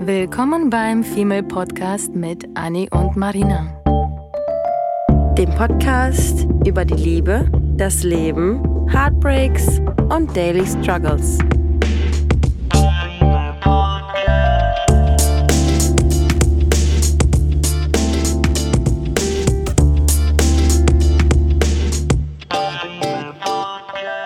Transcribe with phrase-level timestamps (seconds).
[0.00, 3.74] Willkommen beim Female Podcast mit Annie und Marina.
[5.36, 11.38] Dem Podcast über die Liebe, das Leben, Heartbreaks und Daily Struggles.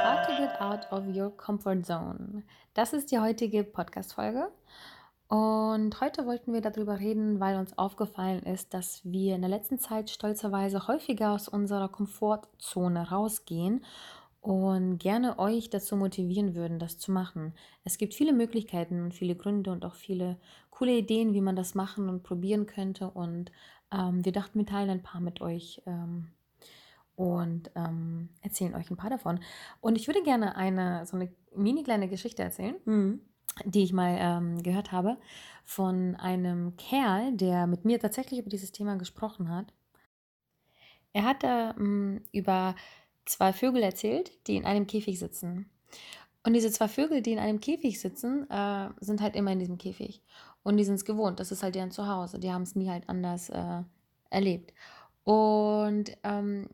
[0.05, 2.43] How to get out of your comfort zone.
[2.75, 4.49] Das ist die heutige Podcast-Folge.
[5.33, 9.79] Und heute wollten wir darüber reden, weil uns aufgefallen ist, dass wir in der letzten
[9.79, 13.83] Zeit stolzerweise häufiger aus unserer Komfortzone rausgehen
[14.43, 17.55] und gerne euch dazu motivieren würden, das zu machen.
[17.83, 20.37] Es gibt viele Möglichkeiten und viele Gründe und auch viele
[20.69, 23.09] coole Ideen, wie man das machen und probieren könnte.
[23.09, 23.53] Und
[23.91, 26.29] ähm, wir dachten, wir teilen ein paar mit euch ähm,
[27.15, 29.41] und ähm, erzählen euch ein paar davon.
[29.81, 33.32] Und ich würde gerne eine so eine mini kleine Geschichte erzählen Mhm.
[33.65, 35.19] Die ich mal ähm, gehört habe,
[35.65, 39.73] von einem Kerl, der mit mir tatsächlich über dieses Thema gesprochen hat.
[41.13, 42.75] Er hat ähm, über
[43.27, 45.71] zwei Vögel erzählt, die in einem Käfig sitzen.
[46.45, 49.79] Und diese zwei Vögel, die in einem Käfig sitzen, äh, sind halt immer in diesem
[49.79, 50.23] Käfig.
[50.65, 51.39] Und die sind es gewohnt.
[51.39, 52.39] Das ist halt deren Zuhause.
[52.39, 53.83] Die haben es nie halt anders äh,
[54.31, 54.73] erlebt.
[55.25, 56.69] Und ähm,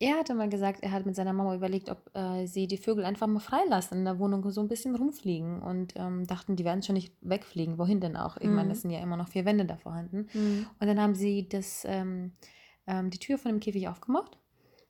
[0.00, 3.04] er hatte mal gesagt, er hat mit seiner Mama überlegt, ob äh, sie die Vögel
[3.04, 6.82] einfach mal freilassen in der Wohnung so ein bisschen rumfliegen und ähm, dachten, die werden
[6.82, 7.78] schon nicht wegfliegen.
[7.78, 8.36] Wohin denn auch?
[8.38, 8.70] Ich meine, Mhm.
[8.70, 10.26] es sind ja immer noch vier Wände da vorhanden.
[10.32, 10.66] Mhm.
[10.80, 12.32] Und dann haben sie das, ähm,
[12.86, 14.38] ähm, die Tür von dem Käfig aufgemacht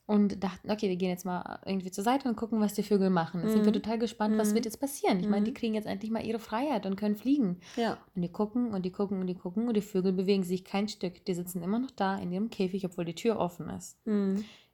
[0.06, 3.10] und dachten, okay, wir gehen jetzt mal irgendwie zur Seite und gucken, was die Vögel
[3.10, 3.42] machen.
[3.42, 3.74] Jetzt sind wir Mhm.
[3.82, 4.54] total gespannt, was Mhm.
[4.54, 5.18] wird jetzt passieren.
[5.20, 5.54] Ich meine, die Mhm.
[5.56, 7.58] kriegen jetzt endlich mal ihre Freiheit und können fliegen.
[7.76, 7.98] Ja.
[8.14, 10.88] Und die gucken und die gucken und die gucken und die Vögel bewegen sich kein
[10.88, 11.24] Stück.
[11.24, 13.98] Die sitzen immer noch da in ihrem Käfig, obwohl die Tür offen ist.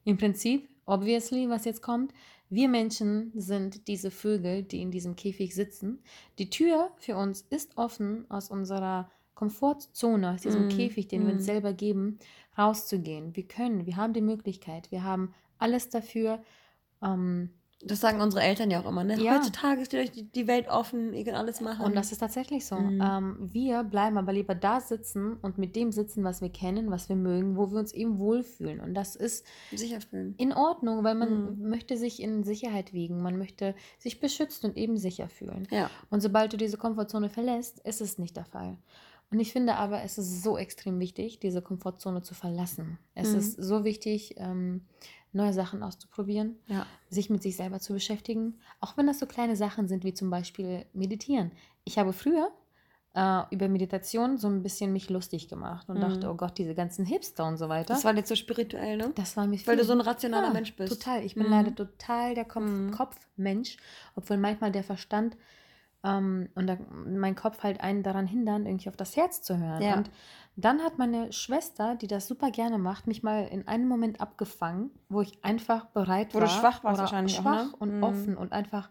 [0.06, 2.14] Im Prinzip, obviously, was jetzt kommt,
[2.48, 5.98] wir Menschen sind diese Vögel, die in diesem Käfig sitzen.
[6.38, 11.34] Die Tür für uns ist offen, aus unserer Komfortzone, aus diesem Mm, Käfig, den wir
[11.34, 11.46] uns mm.
[11.46, 12.20] selber geben,
[12.56, 13.34] rauszugehen.
[13.34, 16.40] Wir können, wir haben die Möglichkeit, wir haben alles dafür.
[17.02, 17.50] Ähm,
[17.86, 19.19] Das sagen unsere Eltern ja auch immer, ne?
[19.20, 19.36] Ja.
[19.36, 21.85] Heutzutage ist die, die Welt offen, ihr könnt alles machen.
[21.85, 22.77] und das ist tatsächlich so.
[22.77, 23.01] Mhm.
[23.01, 27.08] Ähm, wir bleiben aber lieber da sitzen und mit dem sitzen, was wir kennen, was
[27.08, 28.80] wir mögen, wo wir uns eben wohlfühlen.
[28.80, 30.35] Und das ist sicher fühlen.
[30.39, 31.69] in Ordnung, weil man Mhm.
[31.69, 35.69] möchte sich in Sicherheit wiegen, man möchte sich beschützt und eben sicher fühlen.
[35.70, 35.91] Ja.
[36.11, 38.77] Und sobald du diese Komfortzone verlässt, ist es nicht der Fall.
[39.30, 42.98] Und ich finde aber, es ist so extrem wichtig, diese Komfortzone zu verlassen.
[43.14, 43.39] Es Mhm.
[43.39, 44.83] ist so wichtig, ähm,
[45.33, 46.87] neue Sachen auszuprobieren, Ja.
[47.11, 50.31] sich mit sich selber zu beschäftigen, auch wenn das so kleine Sachen sind wie zum
[50.31, 51.53] Beispiel meditieren.
[51.85, 52.51] Ich habe früher
[53.19, 56.01] äh, über Meditation so ein bisschen mich lustig gemacht und Mhm.
[56.03, 57.95] dachte, oh Gott, diese ganzen Hipster und so weiter.
[57.95, 59.11] Das war jetzt so spirituell, ne?
[59.14, 60.92] Das war mir Weil du viel- so ein rationaler Ja, Mensch bist.
[60.92, 61.25] Total.
[61.25, 61.51] Ich bin Mhm.
[61.51, 62.91] leider total der Kopf Mhm.
[62.91, 63.79] Kopfmensch,
[64.17, 65.37] obwohl manchmal der Verstand
[66.05, 66.77] ähm, und da,
[67.07, 69.83] mein Kopf halt einen daran hindern, irgendwie auf das Herz zu hören.
[69.83, 69.97] Ja.
[69.97, 70.11] Und
[70.56, 74.90] dann hat meine Schwester, die das super gerne macht, mich mal in einem Moment abgefangen,
[75.08, 76.46] wo ich einfach bereit Wo war.
[76.46, 77.77] du schwach warst wahrscheinlich auch, Schwach ne?
[77.78, 78.02] und Mhm.
[78.02, 78.90] offen und einfach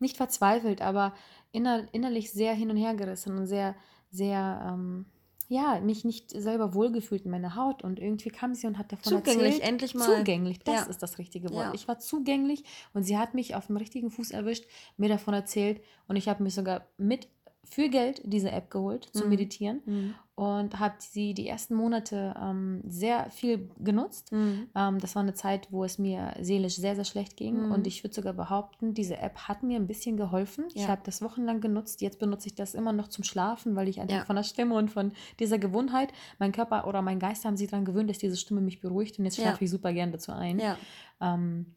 [0.00, 1.14] nicht verzweifelt, aber
[1.52, 3.74] inner, innerlich sehr hin und her gerissen und sehr,
[4.10, 5.06] sehr, ähm,
[5.48, 7.84] ja, mich nicht selber wohlgefühlt in meiner Haut.
[7.84, 9.68] Und irgendwie kam sie und hat davon Zugänglich, erzählt.
[9.68, 10.04] endlich mal.
[10.18, 10.82] Zugänglich, das Ja.
[10.86, 11.66] ist das richtige Wort.
[11.66, 11.74] Ja.
[11.74, 12.64] Ich war zugänglich
[12.94, 14.64] und sie hat mich auf dem richtigen Fuß erwischt,
[14.96, 17.28] mir davon erzählt und ich habe mir sogar mit
[17.64, 19.30] für Geld diese App geholt zum Mhm.
[19.30, 20.14] Meditieren Mhm.
[20.34, 24.32] und habe sie die ersten Monate ähm, sehr viel genutzt.
[24.32, 24.68] Mhm.
[24.74, 27.66] Ähm, das war eine Zeit, wo es mir seelisch sehr, sehr schlecht ging.
[27.66, 27.72] Mhm.
[27.72, 30.64] Und ich würde sogar behaupten, diese App hat mir ein bisschen geholfen.
[30.74, 30.88] Ich Ja.
[30.88, 32.00] habe das wochenlang genutzt.
[32.00, 34.24] Jetzt benutze ich das immer noch zum Schlafen, weil ich einfach Ja.
[34.24, 37.84] von der Stimme und von dieser Gewohnheit, mein Körper oder mein Geist haben sich daran
[37.84, 39.18] gewöhnt, dass diese Stimme mich beruhigt.
[39.18, 39.44] Und jetzt Ja.
[39.44, 40.58] schlafe ich super gern dazu ein.
[40.58, 40.76] Ja.
[41.20, 41.74] Ähm,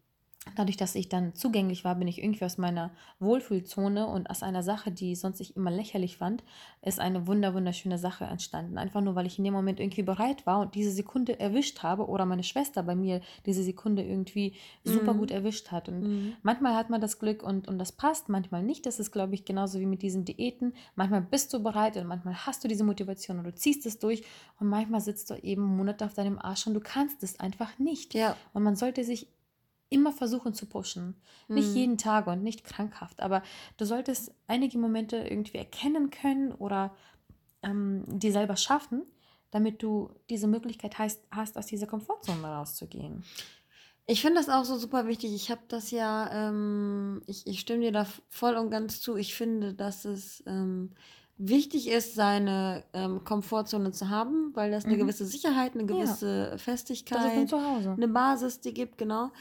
[0.56, 4.64] dadurch, dass ich dann zugänglich war, bin ich irgendwie aus meiner Wohlfühlzone und aus einer
[4.64, 6.44] Sache, die sonst ich immer lächerlich fand,
[6.82, 8.78] ist eine wunder wunderschöne Sache entstanden.
[8.78, 12.08] Einfach nur, weil ich in dem Moment irgendwie bereit war und diese Sekunde erwischt habe
[12.08, 14.54] oder meine Schwester bei mir diese Sekunde irgendwie
[14.84, 15.18] super Mhm.
[15.18, 15.90] gut erwischt hat.
[15.90, 16.34] Und Mhm.
[16.42, 18.86] manchmal hat man das Glück und, und das passt, manchmal nicht.
[18.86, 20.74] Das ist, glaube ich, genauso wie mit diesen Diäten.
[20.96, 24.24] Manchmal bist du bereit und manchmal hast du diese Motivation und du ziehst es durch
[24.60, 28.14] und manchmal sitzt du eben Monate auf deinem Arsch und du kannst es einfach nicht.
[28.14, 28.36] Ja.
[28.54, 29.28] Und man sollte sich
[29.90, 31.16] immer versuchen zu pushen.
[31.54, 31.76] Nicht Mhm.
[31.76, 33.42] jeden Tag und nicht krankhaft, aber
[33.78, 36.96] du solltest einige Momente irgendwie erkennen können oder
[37.64, 39.04] ähm, die selber schaffen,
[39.52, 43.24] damit du diese Möglichkeit hast, hast, aus dieser Komfortzone rauszugehen.
[44.06, 45.34] Ich finde das auch so super wichtig.
[45.34, 49.18] Ich habe das ja, ähm, ich, ich stimme dir da voll und ganz zu.
[49.18, 50.92] Ich finde, dass es ähm,
[51.38, 55.02] wichtig ist, seine ähm, Komfortzone zu haben, weil das eine Mhm.
[55.02, 55.88] gewisse Sicherheit, eine Ja.
[55.96, 57.54] gewisse ist Festigkeit,
[57.98, 59.32] eine Basis, die gibt, genau.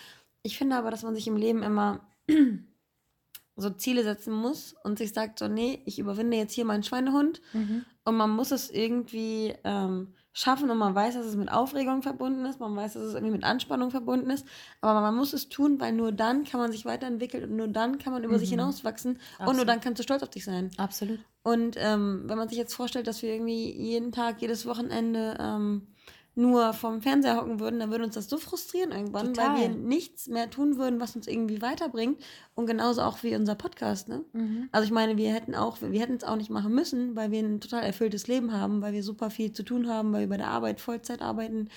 [0.46, 2.06] Ich finde aber, dass man sich im Leben immer
[3.56, 7.40] so Ziele setzen muss und sich sagt so, nee, ich überwinde jetzt hier meinen Schweinehund
[7.52, 7.84] mhm.
[8.04, 12.44] und man muss es irgendwie ähm, schaffen und man weiß, dass es mit Aufregung verbunden
[12.44, 14.46] ist, man weiß, dass es irgendwie mit Anspannung verbunden ist,
[14.80, 17.98] aber man muss es tun, weil nur dann kann man sich weiterentwickeln und nur dann
[17.98, 18.38] kann man über mhm.
[18.38, 19.50] sich hinauswachsen Absolut.
[19.50, 20.70] und nur dann kannst du stolz auf dich sein.
[20.76, 21.18] Absolut.
[21.42, 25.88] Und ähm, wenn man sich jetzt vorstellt, dass wir irgendwie jeden Tag, jedes Wochenende ähm,
[26.36, 29.54] nur vom Fernseher hocken würden, dann würde uns das so frustrieren irgendwann, Total.
[29.54, 32.22] weil wir nichts mehr tun würden, was uns irgendwie weiterbringt.
[32.54, 34.08] Und genauso auch wie unser Podcast.
[34.08, 34.22] Ne?
[34.34, 34.68] Mhm.
[34.70, 37.40] Also ich meine, wir hätten auch, wir hätten es auch nicht machen müssen, weil wir
[37.40, 40.36] ein total erfülltes Leben haben, weil wir super viel zu tun haben, weil wir bei
[40.36, 41.70] der Arbeit Vollzeit arbeiten,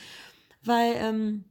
[0.64, 1.46] weil ähm,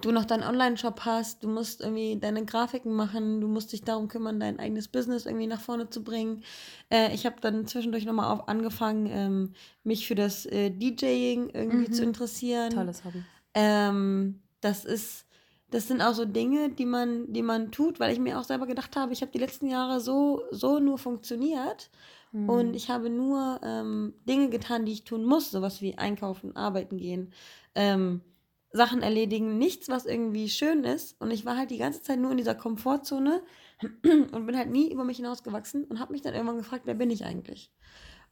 [0.00, 4.08] du noch deinen Online-Shop hast, du musst irgendwie deine Grafiken machen, du musst dich darum
[4.08, 6.42] kümmern, dein eigenes Business irgendwie nach vorne zu bringen.
[6.90, 9.52] Äh, ich habe dann zwischendurch nochmal auf angefangen, ähm,
[9.84, 11.92] mich für das äh, DJing irgendwie mhm.
[11.92, 12.70] zu interessieren.
[12.70, 13.22] Tolles Hobby.
[13.54, 15.26] Ähm, das ist,
[15.70, 18.66] das sind auch so Dinge, die man, die man tut, weil ich mir auch selber
[18.66, 21.90] gedacht habe, ich habe die letzten Jahre so, so nur funktioniert.
[22.32, 22.48] Mhm.
[22.48, 26.96] Und ich habe nur ähm, Dinge getan, die ich tun muss, sowas wie einkaufen, arbeiten
[26.96, 27.32] gehen,
[27.74, 28.22] ähm,
[28.72, 31.20] Sachen erledigen, nichts, was irgendwie schön ist.
[31.20, 33.42] Und ich war halt die ganze Zeit nur in dieser Komfortzone
[34.02, 37.10] und bin halt nie über mich hinausgewachsen und habe mich dann irgendwann gefragt, wer bin
[37.10, 37.70] ich eigentlich?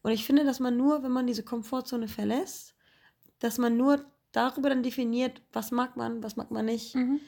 [0.02, 2.74] Und ich finde, dass man nur, wenn man diese Komfortzone verlässt,
[3.38, 6.94] dass man nur darüber dann definiert, was mag man, was mag man nicht.
[6.94, 7.20] Mhm.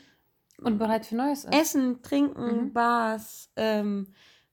[0.63, 1.53] Und bereit für Neues ist.
[1.53, 2.73] Essen, trinken, mhm.
[2.73, 4.07] Bars, ähm,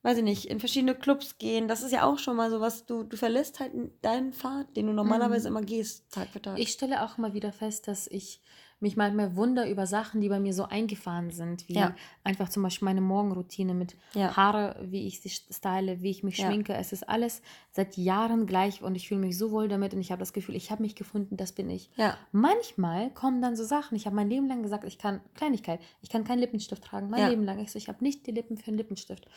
[0.09, 1.67] weiß ich nicht, in verschiedene Clubs gehen.
[1.67, 4.87] Das ist ja auch schon mal so was, du, du verlässt halt deinen Pfad, den
[4.87, 5.57] du normalerweise mhm.
[5.57, 6.57] immer gehst, Tag für Tag.
[6.57, 8.41] Ich stelle auch mal wieder fest, dass ich
[8.81, 11.95] mich manchmal wundere über Sachen, die bei mir so eingefahren sind, wie ja.
[12.23, 14.35] einfach zum Beispiel meine Morgenroutine mit ja.
[14.35, 16.45] Haare, wie ich sie style, wie ich mich ja.
[16.47, 16.73] schminke.
[16.73, 17.41] Es ist alles
[17.71, 20.55] seit Jahren gleich und ich fühle mich so wohl damit und ich habe das Gefühl,
[20.55, 21.89] ich habe mich gefunden, das bin ich.
[22.31, 26.09] Manchmal kommen dann so Sachen, ich habe mein Leben lang gesagt, ich kann, Kleinigkeit, ich
[26.09, 27.59] kann keinen Lippenstift tragen, mein Leben lang.
[27.59, 29.27] Ich so, ich habe nicht die Lippen für einen Lippenstift.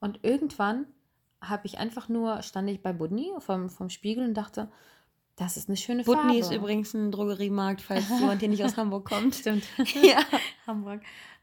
[0.00, 0.86] Und irgendwann
[1.40, 4.70] habe ich einfach nur, stand ich bei Budni vom, vom Spiegel und dachte,
[5.38, 6.22] das ist eine schöne Farbe.
[6.22, 9.34] Butni ist übrigens ein Drogeriemarkt, falls jemand hier nicht aus Hamburg kommt.
[9.34, 9.64] Stimmt.
[10.02, 10.20] ja.
[10.66, 11.00] Hamburg.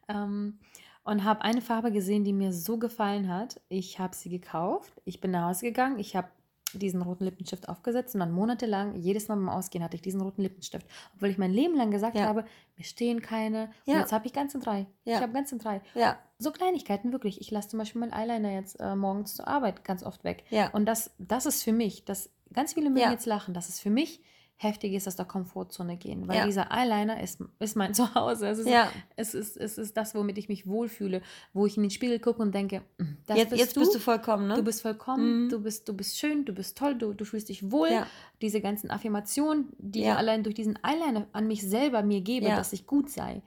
[0.08, 0.60] Ähm,
[1.04, 3.62] und habe eine Farbe gesehen, die mir so gefallen hat.
[3.70, 4.92] Ich habe sie gekauft.
[5.06, 6.00] Ich bin nach Hause gegangen.
[6.00, 6.28] Ich habe
[6.74, 10.42] diesen roten Lippenstift aufgesetzt und dann monatelang, jedes Mal beim Ausgehen hatte ich diesen roten
[10.42, 10.86] Lippenstift.
[11.14, 12.26] Obwohl ich mein Leben lang gesagt ja.
[12.26, 12.44] habe,
[12.76, 13.70] mir stehen keine.
[13.86, 13.94] Ja.
[13.94, 14.88] Und jetzt habe ich ganz in drei.
[15.06, 15.16] Ja.
[15.16, 15.82] Ich habe ganz in drei.
[15.94, 16.18] Ja.
[16.38, 17.40] So Kleinigkeiten, wirklich.
[17.40, 20.44] Ich lasse zum Beispiel meinen Eyeliner jetzt äh, morgens zur Arbeit ganz oft weg.
[20.50, 20.70] Ja.
[20.72, 23.12] Und das, das ist für mich, das Ganz viele mögen ja.
[23.12, 24.22] jetzt lachen, dass es für mich
[24.58, 26.46] heftig ist, aus der Komfortzone gehen, weil ja.
[26.46, 28.48] dieser Eyeliner ist, ist mein Zuhause.
[28.48, 28.90] Es ist, ja.
[29.18, 31.22] es, ist, es ist das, womit ich mich wohlfühle,
[31.54, 34.00] wo ich in den Spiegel gucke und denke, hm, jetzt, bist, jetzt du, bist du
[34.00, 34.56] vollkommen, ne?
[34.56, 35.50] Du bist vollkommen, mhm.
[35.50, 37.92] du, bist, du bist schön, du bist toll, du, du fühlst dich wohl.
[37.92, 38.08] Ja.
[38.42, 42.72] Diese ganzen Affirmationen, die ich allein durch diesen Eyeliner an mich selber mir gebe, dass
[42.74, 43.42] ich gut sei,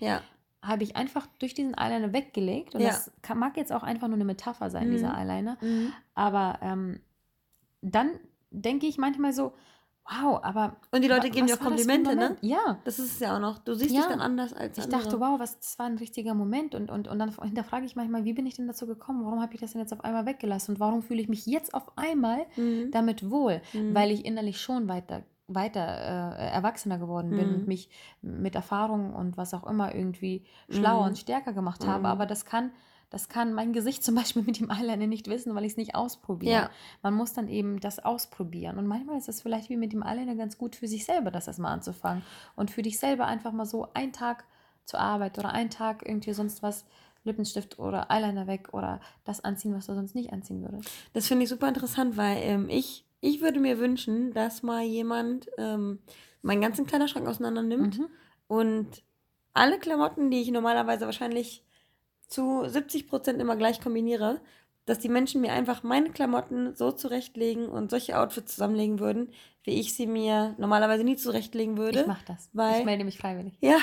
[0.61, 2.75] habe ich einfach durch diesen Eyeliner weggelegt.
[2.75, 4.93] Und das kann, mag jetzt auch einfach nur eine Metapher sein, mhm.
[4.93, 5.57] dieser Eyeliner.
[5.63, 5.93] Mhm.
[6.15, 7.01] Aber ähm,
[7.81, 8.11] dann
[8.51, 9.53] denke ich manchmal so,
[10.09, 10.77] wow, aber.
[10.91, 12.37] Und die Leute geben dir auch Komplimente, ne?
[12.41, 12.79] Ja.
[12.85, 13.59] Das ist es ja auch noch.
[13.59, 14.03] Du siehst ja.
[14.03, 15.03] dich dann anders als Ich andere.
[15.03, 16.75] dachte, wow, was, das war ein richtiger Moment.
[16.75, 19.25] Und, und, und dann hinterfrage ich manchmal, wie bin ich denn dazu gekommen?
[19.25, 20.75] Warum habe ich das denn jetzt auf einmal weggelassen?
[20.75, 22.91] Und warum fühle ich mich jetzt auf einmal mhm.
[22.91, 23.61] damit wohl?
[23.73, 23.95] Mhm.
[23.95, 27.55] Weil ich innerlich schon weiter weiter äh, erwachsener geworden bin mhm.
[27.55, 27.89] und mich
[28.21, 31.09] mit Erfahrung und was auch immer irgendwie schlauer mhm.
[31.09, 32.01] und stärker gemacht habe.
[32.01, 32.07] Mhm.
[32.07, 32.71] Aber das kann
[33.11, 35.95] das kann mein Gesicht zum Beispiel mit dem Eyeliner nicht wissen, weil ich es nicht
[35.95, 36.53] ausprobiere.
[36.53, 36.71] Ja.
[37.03, 38.79] Man muss dann eben das ausprobieren.
[38.79, 41.47] Und manchmal ist es vielleicht wie mit dem Eyeliner ganz gut für sich selber, das
[41.47, 42.23] erstmal anzufangen.
[42.57, 44.45] Und für dich selber einfach mal so einen Tag
[44.85, 46.85] zur Arbeit oder einen Tag irgendwie sonst was,
[47.25, 50.91] Lippenstift oder Eyeliner weg oder das anziehen, was du sonst nicht anziehen würdest.
[51.13, 55.49] Das finde ich super interessant, weil ähm, ich, ich würde mir wünschen, dass mal jemand
[55.59, 56.01] ähm,
[56.43, 58.07] meinen ganzen Kleiderschrank auseinander nimmt mhm.
[58.49, 59.03] und
[59.55, 61.65] alle Klamotten, die ich normalerweise wahrscheinlich
[62.29, 64.41] zu 70 Prozent immer gleich kombiniere,
[64.87, 69.33] dass die Menschen mir einfach meine Klamotten so zurechtlegen und solche Outfits zusammenlegen würden,
[69.65, 72.01] wie ich sie mir normalerweise nie zurechtlegen würde.
[72.01, 72.49] Ich mach das.
[72.53, 73.55] Weil, ich melde mich freiwillig.
[73.61, 73.79] Ja,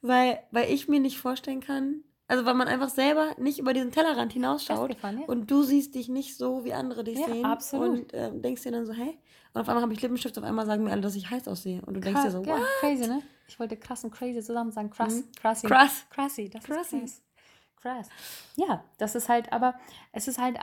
[0.00, 3.90] weil, weil ich mir nicht vorstellen kann, also weil man einfach selber nicht über diesen
[3.90, 5.10] Tellerrand hinausschaut ja.
[5.26, 7.44] und du siehst dich nicht so, wie andere dich ja, sehen.
[7.44, 7.88] Absolut.
[7.88, 9.18] Und äh, denkst dir dann so, hey,
[9.52, 11.82] und auf einmal habe ich Lippenstift, auf einmal sagen mir alle, dass ich heiß aussehe.
[11.84, 13.20] Und du krass, denkst dir so, ja, crazy, ne?
[13.48, 14.90] Ich wollte krass und crazy zusammen sagen.
[14.90, 15.32] Krass, mhm.
[15.34, 15.66] krassy.
[15.66, 16.06] Krass.
[16.08, 16.98] Krassy, das krassy.
[16.98, 17.22] ist krass.
[17.82, 18.08] Krass.
[18.56, 19.74] Ja, das ist halt, aber
[20.12, 20.58] es ist halt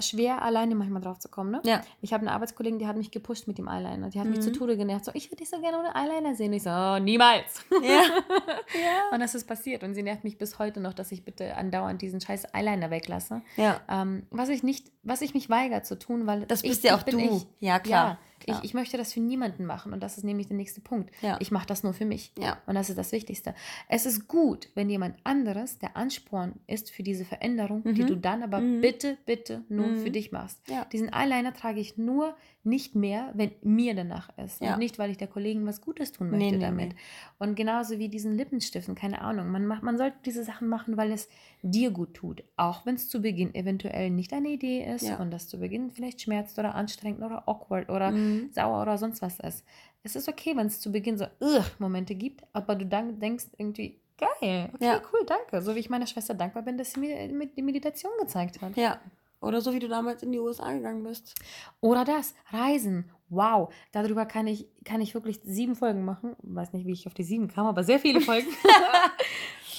[0.00, 1.50] schwer, alleine manchmal drauf zu kommen.
[1.50, 1.60] Ne?
[1.64, 1.82] Ja.
[2.00, 4.08] Ich habe eine Arbeitskollegin, die hat mich gepusht mit dem Eyeliner.
[4.08, 4.32] Die hat mhm.
[4.32, 5.04] mich zu Tode genervt.
[5.04, 6.52] So, ich würde dich so gerne ohne Eyeliner sehen.
[6.52, 7.64] Ich so, oh, niemals.
[7.70, 7.78] Ja.
[7.88, 9.10] ja.
[9.12, 9.82] Und das ist passiert.
[9.82, 13.42] Und sie nervt mich bis heute noch, dass ich bitte andauernd diesen scheiß Eyeliner weglasse.
[13.56, 13.80] Ja.
[13.88, 16.96] Ähm, was ich nicht, was ich mich weigere zu tun, weil das bist ich, ja
[16.96, 17.18] auch du.
[17.18, 17.46] Ich.
[17.60, 18.12] Ja, klar.
[18.12, 21.10] Ja, Ich, ich möchte das für niemanden machen und das ist nämlich der nächste Punkt.
[21.22, 21.36] Ja.
[21.40, 22.32] Ich mache das nur für mich.
[22.38, 22.58] Ja.
[22.66, 23.54] Und das ist das Wichtigste.
[23.88, 28.06] Es ist gut, wenn jemand anderes der Ansporn ist für diese Veränderung, die Mhm.
[28.06, 28.80] du dann aber Mhm.
[28.80, 29.96] bitte, bitte nur Mhm.
[30.02, 30.60] für dich machst.
[30.92, 32.34] Diesen Eyeliner trage ich nur
[32.64, 34.60] nicht mehr, wenn mir danach ist.
[34.60, 36.88] Und nicht, weil ich der Kollegen was Gutes tun Nee, möchte nee, damit.
[36.90, 36.96] nee.
[37.38, 39.48] Und genauso wie diesen Lippenstiften, keine Ahnung.
[39.50, 41.28] Man, macht, man sollte diese Sachen machen, weil es
[41.62, 42.42] dir gut tut.
[42.56, 45.16] Auch wenn es zu Beginn eventuell nicht eine Idee ist Ja.
[45.20, 48.50] und das zu Beginn vielleicht schmerzt oder anstrengend oder awkward oder Mhm.
[48.52, 49.64] sauer oder sonst was ist.
[50.02, 53.46] Es ist okay, wenn es zu Beginn so "Ugh" Momente gibt, aber du dann denkst
[53.56, 55.00] irgendwie, geil, okay, Ja.
[55.12, 55.62] cool, danke.
[55.62, 58.76] So wie ich meiner Schwester dankbar bin, dass sie mir die Meditation gezeigt hat.
[58.76, 58.98] Ja.
[59.40, 61.34] Oder so wie du damals in die USA gegangen bist.
[61.80, 63.10] Oder das, Reisen.
[63.28, 66.36] Wow, darüber kann ich, kann ich wirklich sieben Folgen machen.
[66.42, 68.46] Weiß nicht, wie ich auf die sieben kam, aber sehr viele Folgen.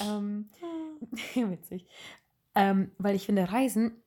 [0.00, 0.48] ähm,
[1.34, 1.86] witzig.
[2.54, 4.02] Ähm, weil ich finde, Reisen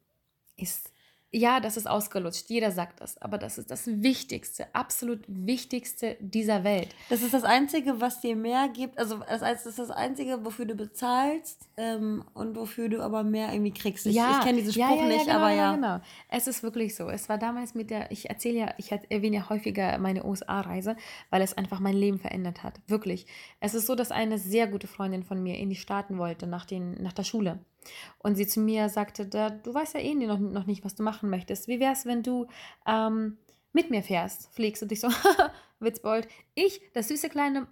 [0.58, 0.92] ist,
[1.32, 2.50] ja, das ist ausgelutscht.
[2.50, 3.22] Jeder sagt das.
[3.22, 6.96] Aber das ist das Wichtigste, absolut Wichtigste dieser Welt.
[7.10, 8.98] Das ist das Einzige, was dir mehr gibt.
[8.98, 13.24] Also das heißt, das ist das Einzige, wofür du bezahlst ähm, und wofür du aber
[13.24, 14.06] mehr irgendwie kriegst.
[14.06, 15.76] Ich, ich kenne diesen Spruch nicht, genau, aber ja.
[15.76, 16.00] Genau.
[16.30, 17.10] Es ist wirklich so.
[17.10, 20.96] Es war damals mit der, ich erzähle ja, ich erwähne ja häufiger meine USA-Reise,
[21.30, 22.80] weil es einfach mein Leben verändert hat.
[22.88, 23.28] Wirklich.
[23.60, 26.66] Es ist so, dass eine sehr gute Freundin von mir in die Staaten wollte, nach,
[26.66, 27.60] den, nach der Schule.
[28.20, 31.04] Und sie zu mir sagte, da, du weißt ja eh noch, noch nicht, was du
[31.04, 31.68] machen möchtest.
[31.68, 32.48] Wie wäre es, wenn du
[32.86, 33.38] ähm,
[33.74, 34.84] mit mir fährst, fliegst?
[34.84, 35.08] Und ich so,
[35.80, 37.68] Witzbold, ich, das süße kleine,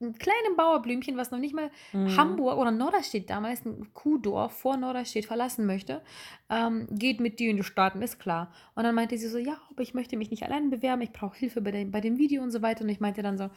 [0.00, 2.16] ein kleines Bauerblümchen, was noch nicht mal Mhm.
[2.16, 6.02] Hamburg oder Norderstedt damals, ein Kuhdorf vor Norderstedt verlassen möchte,
[6.50, 8.52] ähm, geht mit dir in die Staaten, ist klar.
[8.76, 11.36] Und dann meinte sie so, ja, aber ich möchte mich nicht allein bewerben, ich brauche
[11.36, 12.82] Hilfe bei, dem- bei dem Video und so weiter.
[12.84, 13.50] Und ich meinte dann so,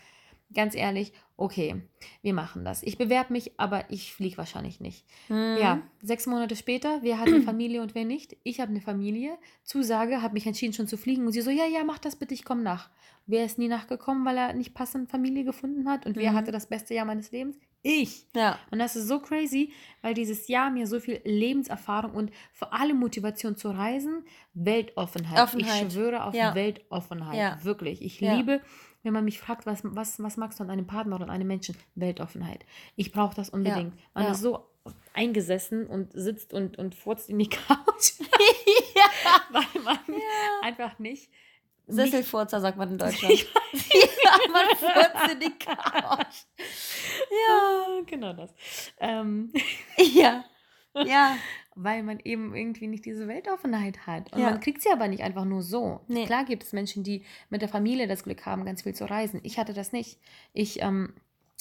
[0.54, 1.82] ganz ehrlich, okay,
[2.22, 2.84] wir machen das.
[2.84, 5.06] Ich bewerbe mich, aber ich fliege wahrscheinlich nicht.
[5.30, 5.58] Mhm.
[5.60, 8.38] Ja, sechs Monate später, wer hat eine Familie und wer nicht?
[8.44, 11.66] Ich habe eine Familie, Zusage, habe mich entschieden schon zu fliegen und sie so, ja,
[11.66, 12.90] ja, mach das bitte, ich komme nach.
[13.28, 16.36] Wer ist nie nachgekommen, weil er nicht passend Familie gefunden hat und wer Mhm.
[16.36, 17.58] hatte das beste Jahr meines Lebens?
[17.84, 18.28] Ich.
[18.36, 18.60] Ja.
[18.70, 22.98] Und das ist so crazy, weil dieses Jahr mir so viel Lebenserfahrung und vor allem
[22.98, 25.40] Motivation zu reisen, Weltoffenheit.
[25.40, 25.88] Offenheit.
[25.88, 26.54] Ich schwöre auf Ja.
[26.56, 27.38] Weltoffenheit.
[27.38, 27.64] Ja.
[27.64, 28.02] Wirklich.
[28.04, 28.62] Ich liebe,
[29.04, 31.48] wenn man mich fragt, was, was, was magst du an einem Partner oder an einem
[31.48, 31.76] Menschen?
[31.96, 32.66] Weltoffenheit.
[32.96, 33.94] Ich brauche das unbedingt.
[34.14, 34.32] Man Ja.
[34.32, 34.66] ist so
[35.14, 38.14] eingesessen und sitzt und, und furzt in die Couch,
[38.96, 39.42] ja.
[39.52, 40.62] weil man ja.
[40.64, 41.30] einfach nicht.
[41.88, 43.34] Sesselfurzer sagt man in Deutschland.
[43.74, 46.46] ja, man furzt in die Couch.
[47.30, 48.54] Ja, genau das.
[49.00, 49.52] Ähm,
[49.98, 50.46] Ja.
[50.94, 51.38] Ja.
[51.76, 54.34] Weil man eben irgendwie nicht diese Weltoffenheit hat.
[54.34, 54.50] Und Ja.
[54.52, 56.02] man kriegt sie aber nicht einfach nur so.
[56.08, 56.26] Nee.
[56.26, 59.40] Klar gibt es Menschen, die mit der Familie das Glück haben, ganz viel zu reisen.
[59.44, 60.20] Ich hatte das nicht.
[60.54, 61.14] Ich ähm,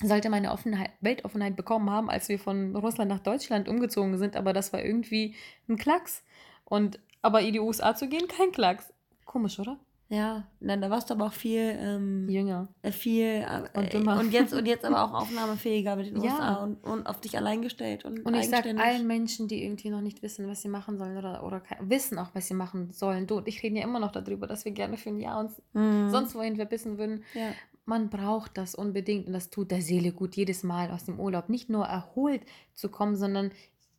[0.03, 4.53] sollte meine Offenheit, Weltoffenheit bekommen haben, als wir von Russland nach Deutschland umgezogen sind, aber
[4.53, 5.35] das war irgendwie
[5.69, 6.25] ein Klacks.
[6.65, 8.93] Und aber in die USA zu gehen, kein Klacks.
[9.25, 9.79] Komisch, oder?
[10.13, 10.43] Ja.
[10.59, 12.67] Nein, da warst du aber auch viel, ähm, Jünger.
[12.83, 14.19] äh, viel äh, Und dümmer.
[14.19, 16.23] und jetzt und jetzt aber auch aufnahmefähiger mit den Ja.
[16.33, 19.89] USA und, und auf dich allein gestellt und, Und ich sage allen Menschen, die irgendwie
[19.91, 23.29] noch nicht wissen, was sie machen sollen oder, oder wissen auch, was sie machen sollen.
[23.29, 25.63] Du und ich reden ja immer noch darüber, dass wir gerne für ein Jahr uns
[25.75, 26.11] Mhm.
[26.11, 27.23] sonst wohin verbissen würden.
[27.35, 27.53] ja.
[27.87, 31.49] Man braucht das unbedingt und das tut der Seele gut, jedes Mal aus dem Urlaub.
[31.49, 32.43] Nicht nur erholt
[32.75, 33.51] zu kommen, sondern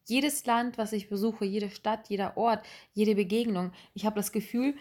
[0.06, 3.72] jedes Land, was ich besuche, jede Stadt, jeder Ort, jede Begegnung.
[3.94, 4.75] Ich habe das Gefühl,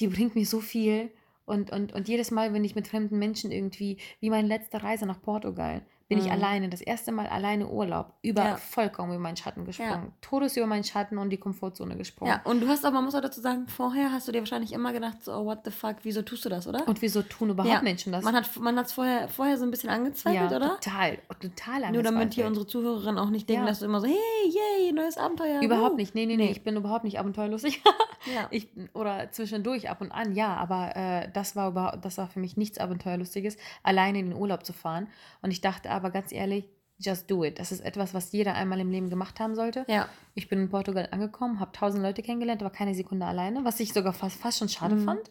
[0.00, 1.10] die bringt mir so viel.
[1.44, 5.06] Und, und, und jedes Mal, wenn ich mit fremden Menschen irgendwie, wie meine letzte Reise
[5.06, 6.32] nach Portugal, bin ich Mhm.
[6.32, 8.56] alleine, das erste Mal alleine Urlaub, über Ja.
[8.56, 10.12] vollkommen über meinen Schatten gesprungen.
[10.20, 12.32] Todes über meinen Schatten und die Komfortzone gesprungen.
[12.32, 14.72] ja, und du hast aber, man muss auch dazu sagen, vorher hast du dir wahrscheinlich
[14.72, 16.86] immer gedacht, so, oh, what the fuck, wieso tust du das, oder?
[16.88, 17.80] Und wieso tun überhaupt Ja.
[17.80, 18.24] Menschen das?
[18.24, 20.80] Man hat man es vorher, vorher so ein bisschen angezweifelt, ja, oder?
[20.80, 22.46] total, total Nur damit hier angezweifelt.
[22.48, 23.68] unsere Zuhörerinnen auch nicht denken, Ja.
[23.68, 25.62] dass du immer so, hey, yay, neues Abenteuer.
[25.62, 25.96] Überhaupt wuh.
[25.96, 26.14] nicht.
[26.16, 26.50] Nee, nee, nee, Nee.
[26.50, 27.80] Ich bin überhaupt nicht abenteuerlustig.
[27.84, 27.92] Ja.
[28.50, 32.40] Ich, oder zwischendurch ab und an, ja, aber äh, das, war überhaupt, das war für
[32.40, 35.08] mich nichts Abenteuerlustiges, alleine in den Urlaub zu fahren.
[35.40, 37.58] Und ich dachte aber ganz ehrlich, just do it.
[37.58, 39.84] Das ist etwas, was jeder einmal im Leben gemacht haben sollte.
[39.88, 40.08] ja.
[40.34, 43.92] Ich bin in Portugal angekommen, habe tausend Leute kennengelernt, aber keine Sekunde alleine, was ich
[43.92, 45.04] sogar fast, fast schon schade Mhm.
[45.04, 45.30] fand.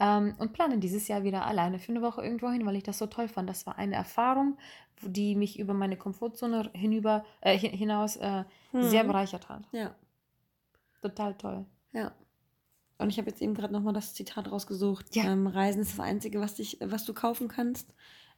[0.00, 2.98] Ähm, und plane dieses Jahr wieder alleine für eine Woche irgendwo hin, weil ich das
[2.98, 3.48] so toll fand.
[3.48, 4.56] Das war eine Erfahrung,
[5.02, 9.08] die mich über meine Komfortzone hinüber, äh, hin- hinaus äh, sehr Mhm.
[9.08, 9.62] bereichert hat.
[9.72, 9.94] Ja.
[11.02, 11.66] Total toll.
[11.92, 12.12] Ja.
[12.98, 15.14] Und ich habe jetzt eben gerade nochmal das Zitat rausgesucht.
[15.14, 15.24] Ja.
[15.24, 17.92] Ähm, Reisen ist das Einzige, was, dich, was du kaufen kannst,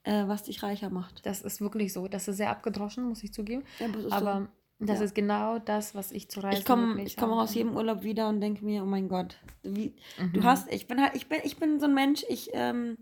[0.04, 1.26] äh, was dich reicher macht.
[1.26, 2.06] Das ist wirklich so.
[2.08, 3.64] Das ist sehr abgedroschen, muss ich zugeben.
[3.80, 5.04] Ja, aber ist Aber das Ja.
[5.06, 6.46] ist genau das, was ich zu so.
[6.46, 9.36] reisen Ich komme ich komm aus jedem Urlaub wieder und denke mir, oh mein Gott,
[9.62, 9.94] wie,
[10.32, 10.44] du Mhm.
[10.44, 12.96] hast, ich bin halt, ich bin, ich bin so ein Mensch, ich ähm,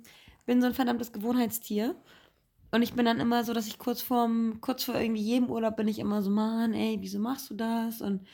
[0.47, 1.94] bin so ein verdammtes Gewohnheitstier.
[2.75, 5.76] Und ich bin dann immer so, dass ich kurz vorm, kurz vor irgendwie jedem Urlaub
[5.76, 8.00] bin ich immer so, Mann, ey, wieso machst du das?
[8.00, 8.26] Und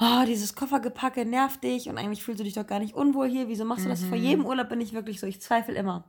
[0.00, 3.48] oh, dieses Koffergepacke nervt dich und eigentlich fühlst du dich doch gar nicht unwohl hier.
[3.48, 4.04] Wieso machst du das?
[4.04, 4.24] Vor Mhm.
[4.24, 6.04] jedem Urlaub bin ich wirklich so, ich zweifle immer.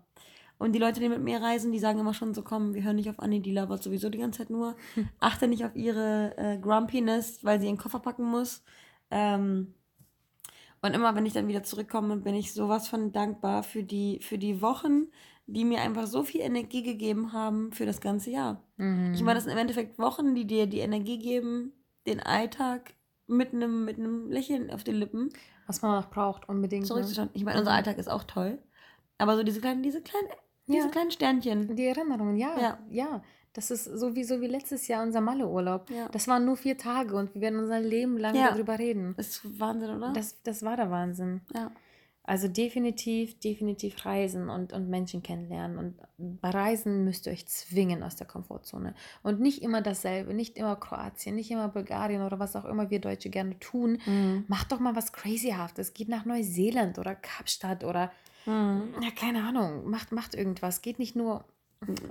[0.59, 2.95] Und die Leute, die mit mir reisen, die sagen immer schon so, komm, wir hören
[2.95, 4.75] nicht auf Anni, die labert sowieso die ganze Zeit nur.
[5.19, 8.63] Achte nicht auf ihre äh, Grumpiness, weil sie ihren Koffer packen muss.
[9.11, 9.73] Ähm,
[10.81, 14.37] und immer, wenn ich dann wieder zurückkomme, bin ich sowas von dankbar für die, für
[14.37, 15.07] die Wochen,
[15.45, 18.63] die mir einfach so viel Energie gegeben haben für das ganze Jahr.
[18.77, 19.13] Mhm.
[19.13, 21.71] Ich meine, das sind im Endeffekt Wochen, die dir die Energie geben,
[22.05, 22.93] den Alltag
[23.27, 25.29] mit einem mit einem Lächeln auf den Lippen
[25.67, 26.83] Was man auch braucht, unbedingt.
[26.83, 26.87] Ne?
[26.87, 27.29] zurückzuschauen.
[27.33, 27.77] Ich meine, unser Mhm.
[27.77, 28.57] Alltag ist auch toll.
[29.17, 30.27] Aber so diese kleinen, diese kleinen,
[30.67, 30.91] diese Ja.
[30.91, 31.75] kleinen Sternchen.
[31.75, 32.79] Die Erinnerungen, ja, ja.
[32.89, 33.21] Ja.
[33.53, 35.89] Das ist sowieso wie letztes Jahr unser Malle-Urlaub.
[35.89, 36.09] Ja.
[36.09, 39.15] Das waren nur vier Tage und wir werden unser Leben lang darüber reden.
[39.17, 40.13] Das ist Wahnsinn, oder?
[40.13, 41.41] Das, das war der Wahnsinn.
[41.53, 41.71] ja.
[42.29, 45.77] Also definitiv, definitiv reisen und, und Menschen kennenlernen.
[45.77, 48.95] Und bei Reisen müsst ihr euch zwingen aus der Komfortzone.
[49.23, 52.99] Und nicht immer dasselbe, nicht immer Kroatien, nicht immer Bulgarien oder was auch immer wir
[52.99, 53.99] Deutsche gerne tun.
[54.05, 54.43] Mhm.
[54.49, 55.93] Macht doch mal was Crazyhaftes.
[55.93, 58.11] Geht nach Neuseeland oder Kapstadt oder,
[58.47, 58.93] Mhm.
[59.01, 60.81] ja, keine Ahnung, macht, macht irgendwas.
[60.81, 61.45] Geht nicht nur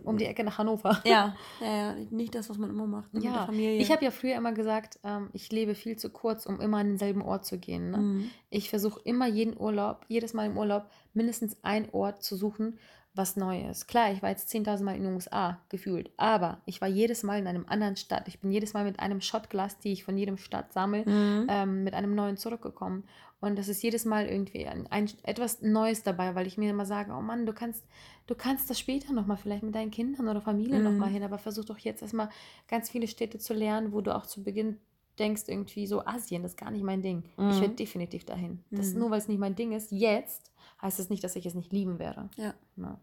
[0.05, 1.01] um die Ecke nach Hannover.
[1.05, 3.13] Ja, ja, ja, nicht das, was man immer macht.
[3.13, 6.61] ne, Ja, ich habe ja früher immer gesagt, ähm, ich lebe viel zu kurz, um
[6.61, 7.91] immer an denselben Ort zu gehen.
[7.91, 7.99] Ne?
[7.99, 8.31] Mhm.
[8.49, 12.79] Ich versuche immer jeden Urlaub, jedes Mal im Urlaub, mindestens einen Ort zu suchen,
[13.13, 13.89] was neu ist.
[13.89, 17.39] Klar, ich war jetzt 10.000 Mal in den USA gefühlt, aber ich war jedes Mal
[17.41, 18.29] in einem anderen Stadt.
[18.29, 21.47] Ich bin jedes Mal mit einem Shotglas, die ich von jedem Stadt sammle, Mhm.
[21.49, 23.03] ähm, mit einem neuen zurückgekommen.
[23.41, 26.87] Und das ist jedes Mal irgendwie ein, ein, etwas Neues dabei, weil ich mir immer
[26.87, 27.85] sage, oh Mann, du kannst,
[28.27, 30.85] du kannst das später nochmal, vielleicht mit deinen Kindern oder Familie Mhm.
[30.85, 32.31] nochmal hin, aber versuch doch jetzt erstmal
[32.67, 34.79] ganz viele Städte zu lernen, wo du auch zu Beginn
[35.19, 37.25] denkst, irgendwie so Asien, das ist gar nicht mein Ding.
[37.37, 37.61] Ich Mhm.
[37.61, 38.63] werde definitiv dahin.
[38.71, 39.01] Das Mhm.
[39.01, 40.51] nur, weil es nicht mein Ding ist, jetzt
[40.83, 42.29] heißt es nicht, dass ich es nicht lieben werde.
[42.37, 42.55] Ja.
[42.77, 42.99] Ja.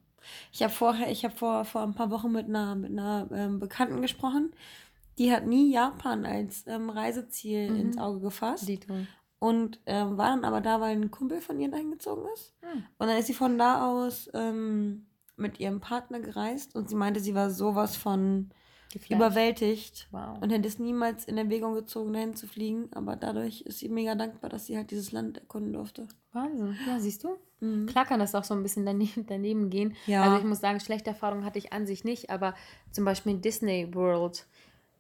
[0.52, 3.60] Ich habe vorher, ich habe vor, vor ein paar Wochen mit einer, mit einer ähm,
[3.60, 4.52] Bekannten gesprochen.
[5.18, 7.80] Die hat nie Japan als ähm, Reiseziel Mhm.
[7.80, 8.68] ins Auge gefasst.
[8.68, 8.94] Dito.
[9.44, 12.54] Und ähm, war dann aber da, weil ein Kumpel von ihr eingezogen ist.
[12.62, 12.84] Hm.
[12.98, 17.20] Und dann ist sie von da aus ähm, mit ihrem Partner gereist und sie meinte,
[17.20, 18.52] sie war sowas von
[18.94, 19.12] Geflasht.
[19.12, 20.38] überwältigt Wow.
[20.42, 22.88] und hätte es niemals in Erwägung gezogen, dahin zu fliegen.
[22.94, 26.08] Aber dadurch ist sie mega dankbar, dass sie halt dieses Land erkunden durfte.
[26.32, 26.78] Wahnsinn.
[26.88, 27.36] Ja, siehst du?
[27.60, 27.88] Mhm.
[27.88, 29.94] Klar kann das auch so ein bisschen daneben, daneben gehen.
[30.08, 30.24] Ja.
[30.24, 32.54] Also ich muss sagen, schlechte Erfahrungen hatte ich an sich nicht, aber
[32.92, 34.48] zum Beispiel in Disney World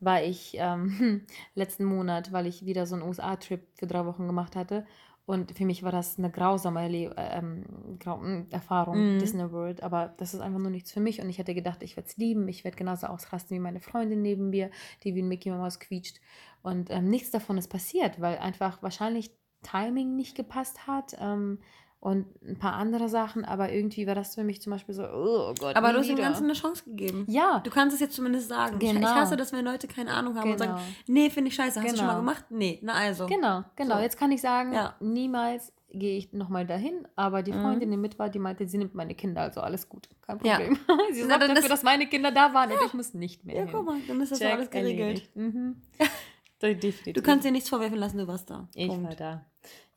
[0.05, 4.55] war ich ähm, letzten Monat, weil ich wieder so einen USA-Trip für drei Wochen gemacht
[4.55, 4.85] hatte.
[5.25, 7.63] Und für mich war das eine grausame Erle äh, ähm,
[7.99, 9.19] grau mm, Erfahrung, Mhm.
[9.19, 9.81] Disney World.
[9.81, 11.21] Aber das ist einfach nur nichts für mich.
[11.21, 12.47] Und ich hätte gedacht, ich werde es lieben.
[12.49, 14.69] Ich werde genauso ausrasten wie meine Freundin neben mir,
[15.03, 16.19] die wie ein Mickey Mouse quietscht.
[16.61, 19.31] Und ähm, nichts davon ist passiert, weil einfach wahrscheinlich
[19.63, 21.15] Timing nicht gepasst hat.
[21.19, 21.59] Ähm,
[22.03, 25.53] und ein paar andere Sachen, aber irgendwie war das für mich zum Beispiel so, oh
[25.57, 25.77] Gott.
[25.77, 26.17] Aber du hast dem.
[26.17, 27.25] Ganzen eine Chance gegeben.
[27.29, 28.77] Ja, Du kannst es jetzt zumindest sagen.
[28.81, 29.07] Ich, ich Genau.
[29.07, 30.75] hasse das, wenn Leute keine Ahnung haben und Genau.
[30.75, 31.81] sagen, nee, finde ich scheiße.
[31.81, 32.19] Hast du schon mal Genau.
[32.25, 32.45] gemacht?
[32.49, 33.25] Nee, na also.
[33.27, 33.95] genau, genau.
[33.95, 34.01] So.
[34.01, 34.95] Jetzt kann ich sagen, Ja.
[34.99, 37.61] niemals gehe ich nochmal dahin, aber die Mhm.
[37.61, 40.55] Freundin, die mit war, die meinte, sie nimmt meine Kinder, also alles gut, kein Ja.
[40.57, 40.75] Problem.
[41.13, 43.45] sie Na, sorgt dann dafür, ist- dass meine Kinder da waren und ich muss nicht
[43.45, 43.69] mehr Ja, hin.
[43.71, 45.29] guck mal, dann ist das Check, alles geregelt.
[45.35, 45.81] Mhm.
[46.61, 47.13] Definitiv.
[47.13, 48.67] Du kannst dir nichts vorwerfen lassen, du warst da.
[48.75, 49.07] Ich Punkt.
[49.07, 49.45] war da.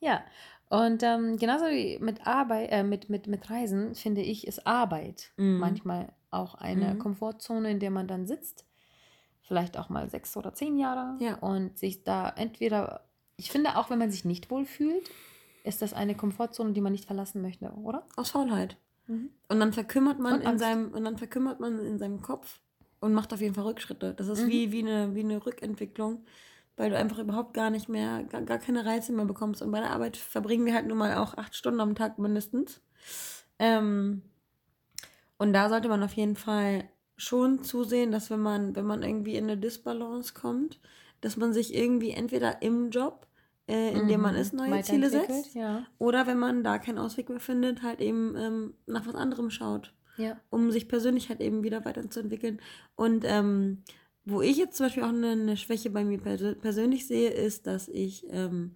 [0.01, 0.23] Ja.
[0.69, 5.31] Und ähm, genauso wie mit Arbeit, äh, mit, mit, mit Reisen, finde ich, ist Arbeit
[5.37, 5.59] Mhm.
[5.59, 6.99] manchmal auch eine Mhm.
[6.99, 8.65] Komfortzone, in der man dann sitzt.
[9.43, 11.17] Vielleicht auch mal sechs oder zehn Jahre.
[11.23, 11.37] Ja.
[11.37, 13.05] Und sich da entweder,
[13.37, 15.09] ich finde auch, wenn man sich nicht wohlfühlt,
[15.63, 18.05] ist das eine Komfortzone, die man nicht verlassen möchte, oder?
[18.17, 18.77] Aus Faulheit.
[19.07, 19.31] Mhm.
[19.49, 20.65] Und dann verkümmert man Und in Angst.
[20.65, 22.61] seinem und dann verkümmert man in seinem Kopf
[23.01, 24.15] und macht auf jeden Fall Rückschritte.
[24.15, 24.49] Das ist Mhm.
[24.49, 26.25] wie, wie, eine, wie eine Rückentwicklung,
[26.77, 29.63] weil du einfach überhaupt gar nicht mehr, gar, gar keine Reize mehr bekommst.
[29.63, 32.81] Und bei der Arbeit verbringen wir halt nun mal auch acht Stunden am Tag mindestens.
[33.59, 34.23] Ähm,
[35.39, 36.85] und da sollte man auf jeden Fall
[37.17, 40.81] schon zusehen, dass wenn man, wenn man irgendwie in eine Disbalance kommt,
[41.23, 43.27] dass man sich irgendwie entweder im Job,
[43.69, 44.41] äh, in dem man Mhm.
[44.41, 45.55] ist, neue Ziele setzt.
[45.55, 45.87] Ja.
[45.99, 49.95] Oder wenn man da keinen Ausweg mehr findet, halt eben ähm, nach was anderem schaut,
[50.19, 50.39] ja.
[50.51, 52.61] um sich persönlich halt eben wieder weiterzuentwickeln.
[52.95, 53.83] Und ähm,
[54.27, 57.67] wo ich jetzt zum Beispiel auch eine, eine Schwäche bei mir persö persönlich sehe, ist,
[57.67, 58.73] dass ich ähm,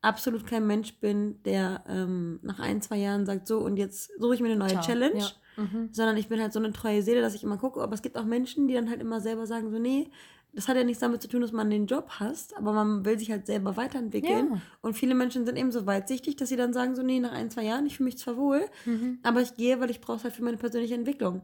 [0.00, 4.34] absolut kein Mensch bin, der ähm, nach ein, zwei Jahren sagt, so und jetzt suche
[4.34, 4.82] ich mir eine neue Ciao.
[4.82, 5.18] Challenge.
[5.18, 5.30] Ja.
[5.62, 5.90] Mhm.
[5.92, 7.82] Sondern ich bin halt so eine treue Seele, dass ich immer gucke.
[7.82, 10.08] Aber es gibt auch Menschen, die dann halt immer selber sagen, so, nee,
[10.54, 13.18] das hat ja nichts damit zu tun, dass man den Job hasst, aber man will
[13.18, 14.50] sich halt selber weiterentwickeln.
[14.52, 14.60] Ja.
[14.82, 17.50] Und viele Menschen sind eben so weitsichtig, dass sie dann sagen, so, nee, nach ein,
[17.50, 19.18] zwei Jahren, ich fühle mich zwar wohl, Mhm.
[19.22, 21.42] aber ich gehe, weil ich brauche es halt für meine persönliche Entwicklung.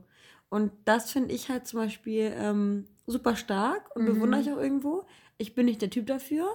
[0.51, 4.15] Und das finde ich halt zum Beispiel ähm, super stark und Mhm.
[4.15, 5.07] bewundere ich auch irgendwo.
[5.39, 6.49] Ich bin nicht der Typ dafür,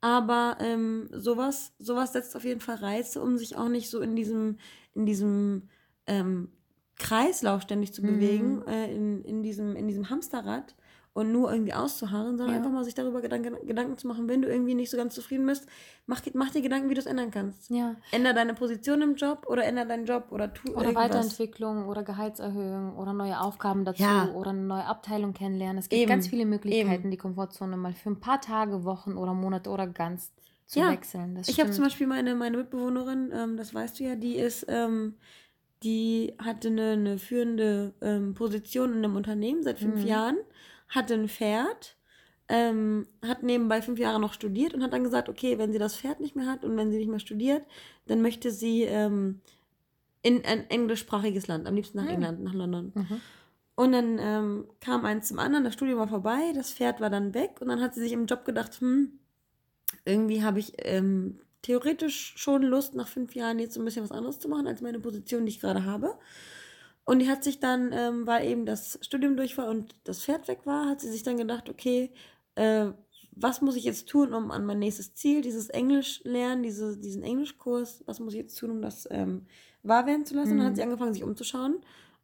[0.00, 4.16] aber ähm, sowas, sowas setzt auf jeden Fall Reize, um sich auch nicht so in
[4.16, 4.58] diesem,
[4.94, 5.68] in diesem
[6.06, 6.50] ähm,
[6.98, 8.06] Kreislauf ständig zu Mhm.
[8.06, 10.76] bewegen, äh, in, in, diesem, in diesem Hamsterrad
[11.16, 12.56] und nur irgendwie auszuharren, sondern Ja.
[12.58, 15.46] einfach mal sich darüber Gedanken, Gedanken zu machen, wenn du irgendwie nicht so ganz zufrieden
[15.46, 15.66] bist,
[16.06, 17.70] mach, mach dir Gedanken, wie du es ändern kannst.
[17.70, 17.96] Ja.
[18.12, 21.04] Änder deine Position im Job oder änder deinen Job oder tu Oder irgendwas.
[21.10, 24.30] Weiterentwicklung oder Gehaltserhöhung oder neue Aufgaben dazu Ja.
[24.34, 25.78] oder eine neue Abteilung kennenlernen.
[25.78, 27.10] Es gibt Eben, ganz viele Möglichkeiten, eben.
[27.10, 30.32] die Komfortzone mal für ein paar Tage, Wochen oder Monate oder ganz
[30.66, 31.40] zu Ja, wechseln.
[31.46, 31.84] Ich habe zum.
[31.84, 35.14] Beispiel meine, meine Mitbewohnerin, ähm, das weißt du ja, die ist, ähm,
[35.82, 40.06] die hatte eine, eine führende ähm, Position in einem Unternehmen seit fünf Mhm.
[40.08, 40.36] Jahren,
[40.88, 41.96] hatte ein Pferd,
[42.48, 45.96] ähm, hat nebenbei fünf Jahre noch studiert und hat dann gesagt, okay, wenn sie das
[45.96, 47.64] Pferd nicht mehr hat und wenn sie nicht mehr studiert,
[48.06, 49.40] dann möchte sie ähm,
[50.22, 52.10] in ein englischsprachiges Land, am liebsten nach Mhm.
[52.10, 52.92] England, nach London.
[52.94, 53.20] Mhm.
[53.74, 57.34] Und dann ähm, kam eins zum anderen, das Studium war vorbei, das Pferd war dann
[57.34, 59.18] weg und dann hat sie sich im Job gedacht, hm,
[60.04, 64.12] irgendwie habe ich ähm, theoretisch schon Lust, nach fünf Jahren jetzt so ein bisschen was
[64.12, 66.18] anderes zu machen, als meine Position, die ich gerade habe.
[67.06, 70.48] Und die hat sich dann, ähm, weil eben das Studium durch war und das Pferd
[70.48, 72.12] weg war, hat sie sich dann gedacht, okay,
[72.56, 72.88] äh,
[73.32, 77.22] was muss ich jetzt tun, um an mein nächstes Ziel, dieses Englisch lernen, diese, diesen
[77.24, 79.46] Englischkurs, was muss ich jetzt tun, um das ähm,
[79.84, 80.54] wahr werden zu lassen?
[80.54, 80.76] Und dann hat Mhm.
[80.76, 81.80] sie angefangen, sich umzuschauen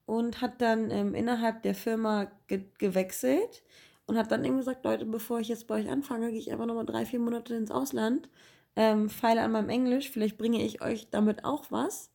[0.07, 3.63] und hat dann ähm, innerhalb der Firma ge gewechselt
[4.07, 6.67] und hat dann eben gesagt, Leute, bevor ich jetzt bei euch anfange, gehe ich einfach
[6.67, 8.29] nochmal drei, vier Monate ins Ausland,
[8.77, 12.11] ähm, feile an meinem Englisch, vielleicht bringe ich euch damit auch was.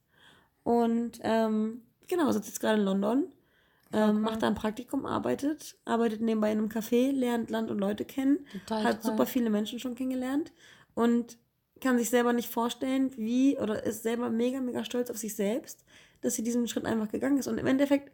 [0.64, 3.26] Und ähm, genau, sitzt jetzt gerade in London,
[3.94, 4.22] ähm, cool.
[4.22, 8.46] macht da ein Praktikum, arbeitet, arbeitet nebenbei in einem Café, lernt Land und Leute kennen,
[8.52, 9.12] Total hat toll.
[9.12, 10.52] super viele Menschen schon kennengelernt
[10.94, 11.38] und
[11.80, 15.86] kann sich selber nicht vorstellen, wie, oder ist selber mega, mega stolz auf sich selbst,
[16.22, 17.48] dass sie diesen Schritt einfach gegangen ist.
[17.48, 18.12] Und im Endeffekt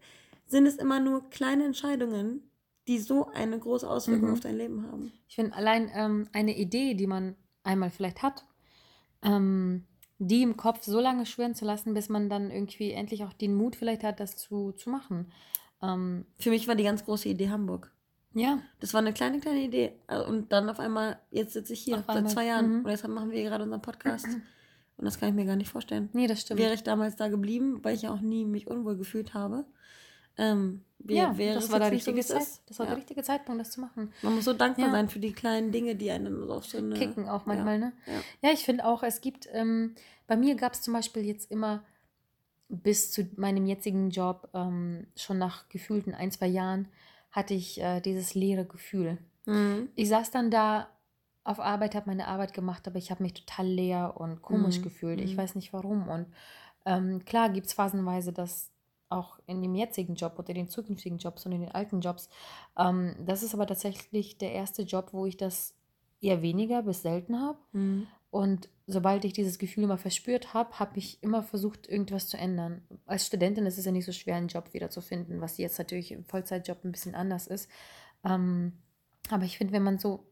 [0.47, 2.43] sind es immer nur kleine Entscheidungen,
[2.89, 4.33] die so eine große Auswirkung Mhm.
[4.33, 5.13] auf dein Leben haben.
[5.29, 8.43] Ich finde allein ähm, eine Idee, die man einmal vielleicht hat,
[9.21, 9.85] ähm,
[10.27, 13.55] die im Kopf so lange schwirren zu lassen, bis man dann irgendwie endlich auch den
[13.55, 15.31] Mut vielleicht hat, das zu, zu machen.
[15.81, 17.91] Ähm, Für mich war die ganz große Idee Hamburg.
[18.33, 19.93] ja, Das war eine kleine, kleine Idee.
[20.07, 22.85] Äh, Und dann auf einmal, jetzt sitze ich hier Auf seit einmal, zwei Jahren mhm.
[22.85, 24.27] und jetzt machen wir gerade unseren Podcast.
[24.95, 26.09] Und das kann ich mir gar nicht vorstellen.
[26.13, 26.59] nee, das stimmt.
[26.59, 29.65] Wäre ich damals da geblieben, weil ich ja auch nie mich unwohl gefühlt habe,
[30.37, 32.41] ähm, wär, ja, wäre das es war der so, richtige wie Zeit.
[32.41, 32.61] ist.
[32.67, 32.91] Das war Ja.
[32.91, 34.11] der richtige Zeitpunkt, das zu machen.
[34.21, 34.91] Man muss so dankbar Ja.
[34.91, 36.95] sein für die kleinen Dinge, die einen so auf so eine...
[36.95, 37.93] Kicken auch manchmal, ne?
[38.05, 38.49] Ja.
[38.49, 39.95] Ja, ich finde auch, es gibt, ähm,
[40.27, 41.83] bei mir gab es zum Beispiel jetzt immer
[42.69, 46.87] bis zu meinem jetzigen Job, ähm, schon nach gefühlten ein, zwei Jahren,
[47.31, 49.17] hatte ich äh, dieses leere Gefühl.
[49.45, 49.89] Mhm.
[49.95, 50.87] Ich saß dann da
[51.43, 54.83] auf Arbeit, habe meine Arbeit gemacht, aber ich habe mich total leer und komisch Mhm.
[54.83, 55.19] gefühlt.
[55.21, 55.37] Ich Mhm.
[55.37, 56.07] weiß nicht warum.
[56.07, 56.27] Und
[56.85, 58.71] ähm, klar gibt es phasenweise, dass
[59.13, 62.29] auch in dem jetzigen Job oder den zukünftigen Jobs und in den alten Jobs,
[62.77, 65.75] ähm, das ist aber tatsächlich der erste Job, wo ich das
[66.21, 67.57] eher weniger bis selten habe.
[67.73, 68.07] Mhm.
[68.31, 72.81] Und sobald ich dieses Gefühl immer verspürt habe, habe ich immer versucht, irgendwas zu ändern.
[73.05, 75.77] Als Studentin ist es ja nicht so schwer, einen Job wieder zu finden, was jetzt
[75.77, 77.69] natürlich im Vollzeitjob ein bisschen anders ist.
[78.23, 78.73] Ähm,
[79.29, 80.25] aber ich finde, wenn man so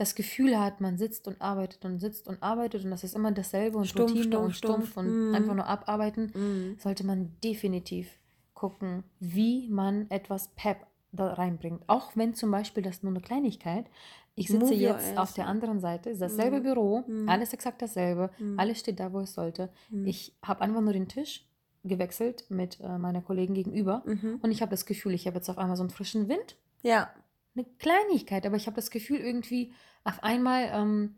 [0.00, 3.32] das Gefühl hat, man sitzt und arbeitet und sitzt und arbeitet und das ist immer
[3.32, 4.96] dasselbe und Stumpf, Routine stumpf, und stumpf stumpf.
[4.96, 5.34] und Mhm.
[5.34, 6.76] einfach nur abarbeiten, Mhm.
[6.78, 8.08] sollte man definitiv
[8.54, 11.82] gucken, wie man etwas Pep da reinbringt.
[11.86, 13.86] Auch wenn zum Beispiel das nur eine Kleinigkeit.
[14.36, 16.62] Ich sitze jetzt auf der anderen Seite, ist dasselbe Mhm.
[16.62, 17.28] Büro, Mhm.
[17.28, 18.58] alles exakt dasselbe, Mhm.
[18.58, 19.68] alles steht da, wo es sollte.
[19.90, 20.06] Mhm.
[20.06, 21.44] Ich habe einfach nur den Tisch
[21.84, 24.38] gewechselt mit äh, meiner Kollegin gegenüber Mhm.
[24.42, 26.56] und ich habe das Gefühl, ich habe jetzt auf einmal so einen frischen Wind.
[26.82, 27.10] Ja.
[27.56, 29.72] Eine Kleinigkeit, aber ich habe das Gefühl, irgendwie
[30.04, 31.16] auf einmal ähm,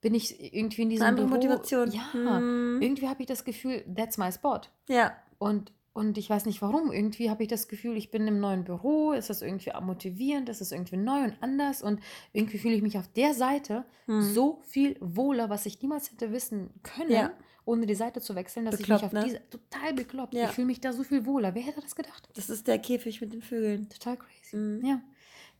[0.00, 1.28] bin ich irgendwie in diesem Eine Büro.
[1.28, 1.90] Motivation.
[1.90, 2.80] Ja, Mhm.
[2.80, 4.60] irgendwie habe ich das Gefühl, that's my spot.
[4.88, 5.16] Ja.
[5.38, 6.92] Und, und ich weiß nicht warum.
[6.92, 9.12] Irgendwie habe ich das Gefühl, ich bin im neuen Büro.
[9.12, 11.82] Ist irgendwie motivierend, ist irgendwie neu und anders.
[11.82, 12.00] Und
[12.32, 14.22] irgendwie fühle ich mich auf der Seite Mhm.
[14.22, 17.32] so viel wohler, was ich niemals hätte wissen können, Ja.
[17.64, 19.24] ohne die Seite zu wechseln, dass Bekloppt, ich mich auf ne?
[19.24, 19.50] diese.
[19.50, 20.34] Total bekloppt.
[20.34, 20.44] Ja.
[20.44, 21.54] Ich fühle mich da so viel wohler.
[21.56, 22.28] Wer hätte das gedacht?
[22.34, 23.88] Das ist der Käfig mit den Vögeln.
[23.88, 24.56] Total crazy.
[24.56, 24.84] Mhm.
[24.86, 25.00] Ja,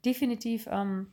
[0.05, 0.69] definitiv.
[0.71, 1.09] Ähm,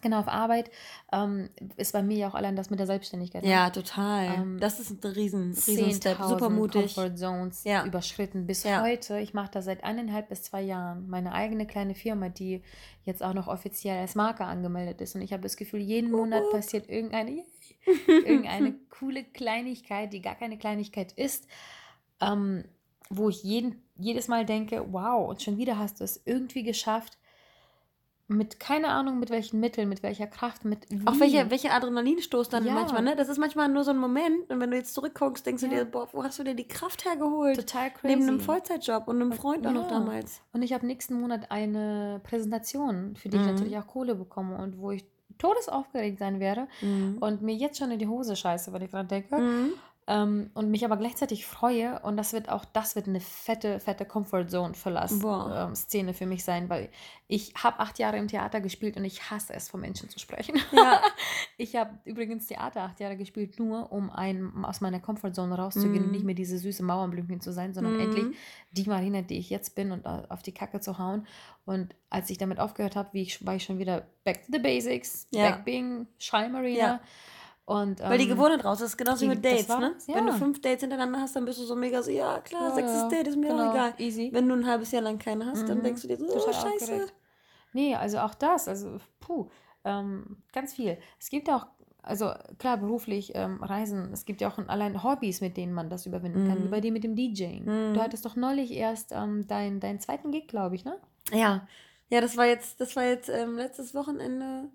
[0.00, 0.70] genau, auf Arbeit
[1.12, 3.42] ähm, ist bei mir ja auch allein das mit der Selbstständigkeit.
[3.42, 3.50] ne?
[3.50, 4.26] Ja, total.
[4.34, 6.18] Ähm, das ist ein riesen, riesen Step.
[6.18, 6.94] 10.000 Super mutig.
[6.94, 7.84] Comfort Zones Ja.
[7.84, 8.46] überschritten.
[8.46, 8.82] Bis Ja.
[8.82, 12.62] heute, ich mache das seit eineinhalb bis zwei Jahren, meine eigene kleine Firma, die
[13.04, 15.14] jetzt auch noch offiziell als Marke angemeldet ist.
[15.14, 17.44] Und ich habe das Gefühl, jeden Monat passiert irgendeine,
[18.06, 21.46] irgendeine coole Kleinigkeit, die gar keine Kleinigkeit ist,
[22.20, 22.64] ähm,
[23.10, 27.18] wo ich jeden, jedes Mal denke, wow, und schon wieder hast du es irgendwie geschafft,
[28.28, 31.06] mit keine Ahnung, mit welchen Mitteln, mit welcher Kraft, mit wie.
[31.06, 32.72] Auch welcher welche Adrenalinstoß dann Ja.
[32.74, 33.14] manchmal, ne?
[33.16, 35.78] Das ist manchmal nur so ein Moment und wenn du jetzt zurückguckst, denkst du Ja.
[35.78, 37.56] dir, boah, wo hast du dir die Kraft hergeholt?
[37.56, 38.06] total crazy.
[38.16, 39.98] Neben einem Vollzeitjob und einem Freund auch noch Ja.
[39.98, 40.40] damals.
[40.52, 43.48] Und ich habe nächsten Monat eine Präsentation, für die ich Mhm.
[43.52, 45.04] natürlich auch Kohle bekomme und wo ich
[45.38, 47.18] todesaufgeregt sein werde Mhm.
[47.18, 49.36] und mir jetzt schon in die Hose scheiße, weil ich dran denke.
[49.38, 49.72] Mhm.
[50.08, 54.04] Ähm, und mich aber gleichzeitig freue und das wird auch, das wird eine fette, fette
[54.04, 56.88] Comfort Zone Verlass ähm, Szene für mich sein, weil
[57.28, 60.60] ich habe acht Jahre im Theater gespielt und ich hasse es, vor Menschen zu sprechen.
[60.72, 61.00] Ja.
[61.56, 66.02] ich habe übrigens Theater acht Jahre gespielt, nur um ein, aus meiner Comfort Zone rauszugehen
[66.02, 66.06] mm.
[66.06, 68.00] und nicht mehr diese süße Mauerblümchen zu sein, sondern mm.
[68.00, 68.36] endlich
[68.72, 71.28] die Marina, die ich jetzt bin und auf die Kacke zu hauen.
[71.64, 75.50] Und als ich damit aufgehört habe, war ich schon wieder back to the basics, ja.
[75.50, 76.78] back being Shy Marina.
[76.78, 77.00] Ja
[77.64, 79.94] und, Weil die ähm, Gewohnheit raus ist, genauso die, mit Dates, ne?
[80.06, 80.16] Ja.
[80.16, 82.74] Wenn du fünf Dates hintereinander hast, dann bist du so mega so, ja klar, ja,
[82.74, 83.94] sechstes Date ist mir genau, auch egal.
[83.98, 84.30] Easy.
[84.32, 85.68] Wenn du ein halbes Jahr lang keine hast, mhm.
[85.68, 86.68] dann denkst du dir so, oh, scheiße.
[86.68, 87.14] Aufgeregt.
[87.72, 89.48] Nee, also auch das, also puh,
[89.84, 90.98] ähm, ganz viel.
[91.20, 91.66] Es gibt auch,
[92.02, 96.04] also klar, beruflich ähm, Reisen, es gibt ja auch allein Hobbys, mit denen man das
[96.04, 96.48] überwinden mhm.
[96.48, 97.64] kann, wie bei dir mit dem DJing.
[97.64, 97.94] Mhm.
[97.94, 100.98] Du hattest doch neulich erst ähm, deinen dein zweiten Gig, glaube ich, ne?
[101.32, 101.66] Ja.
[102.10, 104.68] Ja, das war jetzt, das war jetzt ähm, letztes Wochenende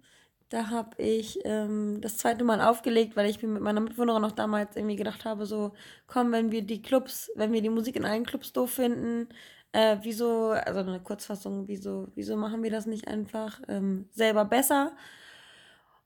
[0.50, 4.32] da habe ich ähm, das zweite Mal aufgelegt, weil ich mir mit meiner Mitwohnerin noch
[4.32, 5.74] damals irgendwie gedacht habe, so,
[6.08, 9.28] komm, wenn wir die Clubs, wenn wir die Musik in allen Clubs doof finden,
[9.74, 14.96] äh, wieso, also eine Kurzfassung, wieso, wieso machen wir das nicht einfach ähm, selber besser?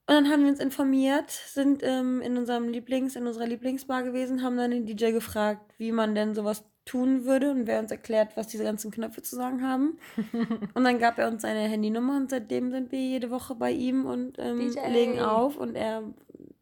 [0.08, 4.44] Und dann haben wir uns informiert, sind ähm, in unserem Lieblings, in unserer Lieblingsbar gewesen,
[4.44, 8.36] haben dann den DJ gefragt, wie man denn sowas tun würde und wer uns erklärt,
[8.36, 10.00] was diese ganzen Knöpfe zu sagen haben.
[10.74, 14.06] und dann gab er uns seine Handynummer und seitdem sind wir jede Woche bei ihm
[14.06, 16.04] und ähm, legen auf und er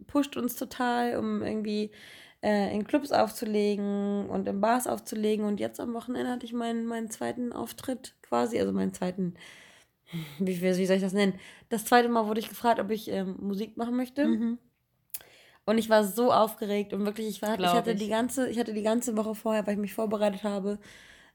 [0.07, 1.91] pusht uns total, um irgendwie
[2.41, 5.45] äh, in Clubs aufzulegen und in Bars aufzulegen.
[5.45, 9.35] Und jetzt am Wochenende hatte ich meinen, meinen zweiten Auftritt quasi, also meinen zweiten,
[10.39, 11.33] wie, wie soll ich das nennen?
[11.69, 14.25] Das zweite Mal wurde ich gefragt, ob ich ähm, Musik machen möchte.
[14.25, 14.57] Mhm.
[15.65, 17.99] Und ich war so aufgeregt und wirklich, ich, war, ich hatte ich.
[17.99, 20.79] die ganze, ich hatte die ganze Woche vorher, weil ich mich vorbereitet habe,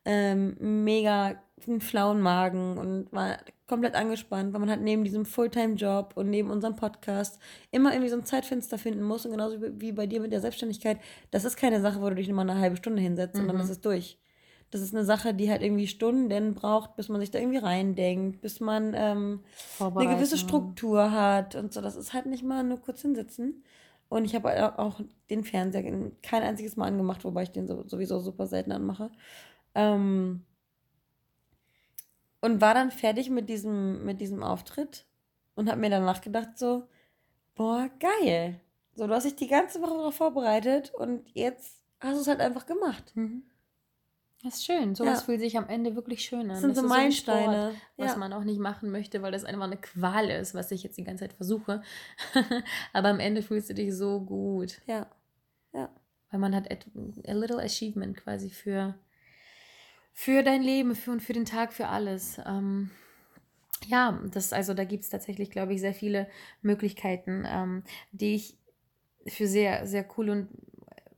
[0.05, 6.13] ähm, mega einen flauen Magen und war komplett angespannt, weil man halt neben diesem Fulltime-Job
[6.17, 7.39] und neben unserem Podcast
[7.71, 10.99] immer irgendwie so ein Zeitfenster finden muss und genauso wie bei dir mit der Selbstständigkeit,
[11.31, 13.39] das ist keine Sache, wo du dich nur mal eine halbe Stunde hinsetzt, mhm.
[13.39, 14.19] sondern das ist durch.
[14.75, 18.41] Das ist eine Sache, die halt irgendwie Stunden braucht, bis man sich da irgendwie reindenkt,
[18.41, 19.45] bis man ähm,
[19.79, 21.81] eine gewisse Struktur hat und so.
[21.81, 23.63] Das ist halt nicht mal nur kurz hinsitzen.
[24.09, 28.49] Und ich habe auch den Fernseher kein einziges Mal angemacht, wobei ich den sowieso super
[28.49, 29.13] selten anmache.
[29.77, 30.45] Ähm,
[32.41, 35.07] und war dann fertig mit diesem, mit diesem Auftritt
[35.55, 36.89] und habe mir danach gedacht so,
[37.55, 38.61] boah, geil.
[38.97, 42.41] So, du hast dich die ganze Woche darauf vorbereitet und jetzt hast du es halt
[42.41, 43.13] einfach gemacht.
[43.15, 43.45] Mhm.
[44.45, 44.95] Das ist schön.
[44.95, 45.25] Sowas ja.
[45.25, 46.49] fühlt sich am Ende wirklich schön an.
[46.49, 47.73] Das sind das so Meilensteine.
[47.97, 48.19] So was ja.
[48.19, 51.05] man auch nicht machen möchte, weil das einfach eine Qual ist, was ich jetzt die
[51.05, 51.83] ganze Zeit versuche.
[52.93, 54.83] Aber am Ende fühlst du dich so gut.
[54.87, 55.07] Ja.
[55.73, 55.89] Ja.
[56.31, 58.95] Weil man hat a little achievement quasi für,
[60.13, 62.39] für dein Leben für, und für den Tag, für alles.
[62.45, 62.91] Ähm,
[63.87, 66.29] ja, das, also da gibt es tatsächlich, glaube ich, sehr viele
[66.61, 68.59] Möglichkeiten, ähm, die ich
[69.27, 70.49] für sehr, sehr cool und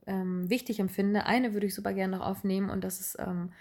[0.07, 1.25] ähm, wichtig empfinde.
[1.25, 3.51] Eine würde ich super gerne noch aufnehmen und das ist ähm,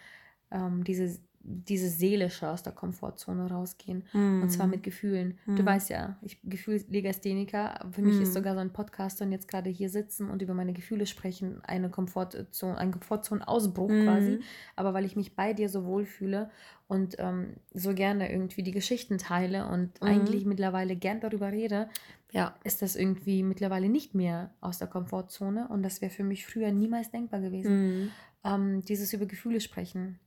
[0.50, 4.04] ähm, diese, diese seelische aus der Komfortzone rausgehen.
[4.12, 4.42] Mm.
[4.42, 5.38] Und zwar mit Gefühlen.
[5.46, 5.54] Mm.
[5.56, 7.86] Du weißt ja, ich Gefühlslegastheniker.
[7.92, 8.22] Für mich mm.
[8.22, 11.60] ist sogar so ein Podcast und jetzt gerade hier sitzen und über meine Gefühle sprechen,
[11.64, 14.40] eine Komfortzone, ein Komfortzonenausbruch quasi.
[14.74, 16.50] Aber weil ich mich bei dir so wohlfühle
[16.88, 21.88] und ähm, so gerne irgendwie die Geschichten teile und eigentlich mittlerweile gern darüber rede,
[22.32, 22.56] ja.
[22.64, 26.72] ist das irgendwie mittlerweile nicht mehr aus der Komfortzone und das wäre für mich früher
[26.72, 28.10] niemals denkbar gewesen.
[28.44, 30.18] Ähm, dieses über Gefühle sprechen.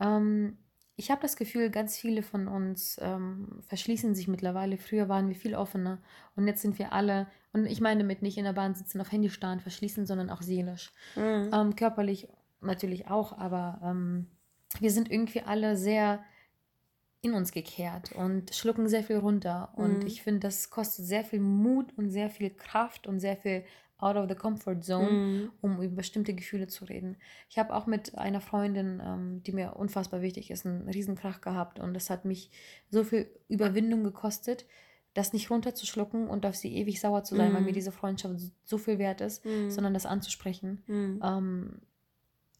[0.00, 0.58] Ähm,
[0.96, 4.76] ich habe das Gefühl, ganz viele von uns ähm, verschließen sich mittlerweile.
[4.76, 6.02] Früher waren wir viel offener
[6.36, 9.10] und jetzt sind wir alle, und ich meine damit nicht in der Bahn sitzen, auf
[9.10, 10.92] Handy starren, verschließen, sondern auch seelisch.
[11.16, 11.50] Mhm.
[11.54, 12.28] Ähm, körperlich
[12.60, 14.26] natürlich auch, aber ähm,
[14.78, 16.22] wir sind irgendwie alle sehr
[17.22, 19.72] in uns gekehrt und schlucken sehr viel runter.
[19.76, 20.06] Und mhm.
[20.06, 23.64] ich finde, das kostet sehr viel Mut und sehr viel Kraft und sehr viel
[24.02, 25.52] out of the comfort zone, mhm.
[25.60, 27.16] um über bestimmte Gefühle zu reden.
[27.48, 31.78] Ich habe auch mit einer Freundin, ähm, die mir unfassbar wichtig ist, einen Riesenkrach gehabt
[31.78, 32.50] und das hat mich
[32.90, 34.66] so viel Überwindung gekostet,
[35.14, 37.54] das nicht runterzuschlucken und auf sie ewig sauer zu sein, mhm.
[37.54, 37.74] weil mir mhm.
[37.74, 39.70] diese Freundschaft so viel wert ist, mhm.
[39.70, 40.82] sondern das anzusprechen.
[40.86, 41.20] Mhm.
[41.22, 41.80] Ähm,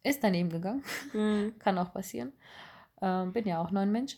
[0.03, 0.83] ist daneben gegangen.
[1.12, 1.55] Mhm.
[1.59, 2.33] Kann auch passieren.
[3.03, 4.16] Ähm, bin ja auch nur ein Mensch.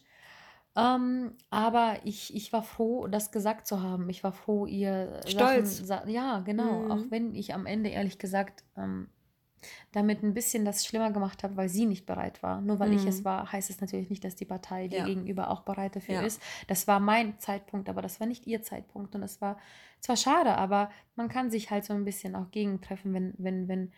[0.74, 4.08] Ähm, aber ich, ich war froh, das gesagt zu haben.
[4.08, 5.78] Ich war froh, ihr Stolz.
[5.78, 6.84] Sachen, ja, genau.
[6.84, 6.90] Mhm.
[6.90, 9.08] Auch wenn ich am Ende ehrlich gesagt ähm,
[9.92, 12.60] damit ein bisschen das schlimmer gemacht habe, weil sie nicht bereit war.
[12.60, 12.96] Nur weil mhm.
[12.96, 13.24] ich es mhm.
[13.26, 15.04] war, heißt es natürlich nicht, dass die Partei dir ja.
[15.04, 16.22] gegenüber auch bereit dafür ja.
[16.22, 16.40] ist.
[16.68, 19.14] Das war mein Zeitpunkt, aber das war nicht ihr Zeitpunkt.
[19.14, 19.58] Und das war
[20.00, 23.92] zwar schade, aber man kann sich halt so ein bisschen auch gegentreffen, wenn, wenn, wenn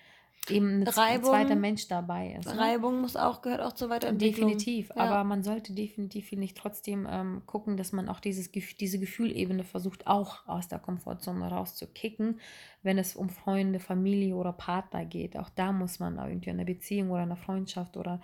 [0.51, 2.47] eben ein Reibung, zweiter Mensch dabei ist.
[2.47, 2.59] Ne?
[2.59, 4.49] Reibung muss auch, gehört auch zur Weiterentwicklung.
[4.51, 5.03] Definitiv, Ja.
[5.03, 9.65] aber man sollte definitiv, finde ich, trotzdem ähm, gucken, dass man auch dieses, diese Gefühlebene
[9.65, 12.41] versucht, auch aus der Komfortzone rauszukicken,
[12.83, 15.37] wenn es um Freunde, Familie oder Partner geht.
[15.37, 18.21] Auch da muss man irgendwie in einer Beziehung oder einer Freundschaft oder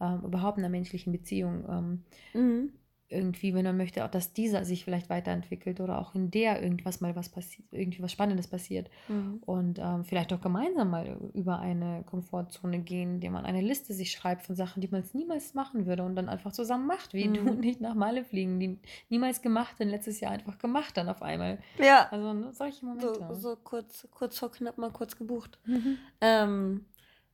[0.00, 2.04] ähm, überhaupt in einer menschlichen Beziehung ähm,
[2.34, 2.72] Mhm.
[3.10, 7.00] Irgendwie, wenn man möchte, auch dass dieser sich vielleicht weiterentwickelt oder auch in der irgendwas
[7.00, 8.90] mal was passiert, irgendwie was Spannendes passiert.
[9.08, 9.42] Mhm.
[9.46, 14.10] Und ähm, vielleicht auch gemeinsam mal über eine Komfortzone gehen, indem man eine Liste sich
[14.12, 17.28] schreibt von Sachen, die man es niemals machen würde und dann einfach zusammen macht, wie
[17.28, 17.60] du Mhm.
[17.60, 21.58] nicht nach Malle fliegen, die niemals gemacht, denn letztes Jahr einfach gemacht dann auf einmal.
[21.78, 23.24] Ja, Also ne, solche Momente.
[23.28, 25.58] so, so kurz, kurz vor knapp mal kurz gebucht.
[25.64, 25.98] Mhm.
[26.20, 26.84] Ähm,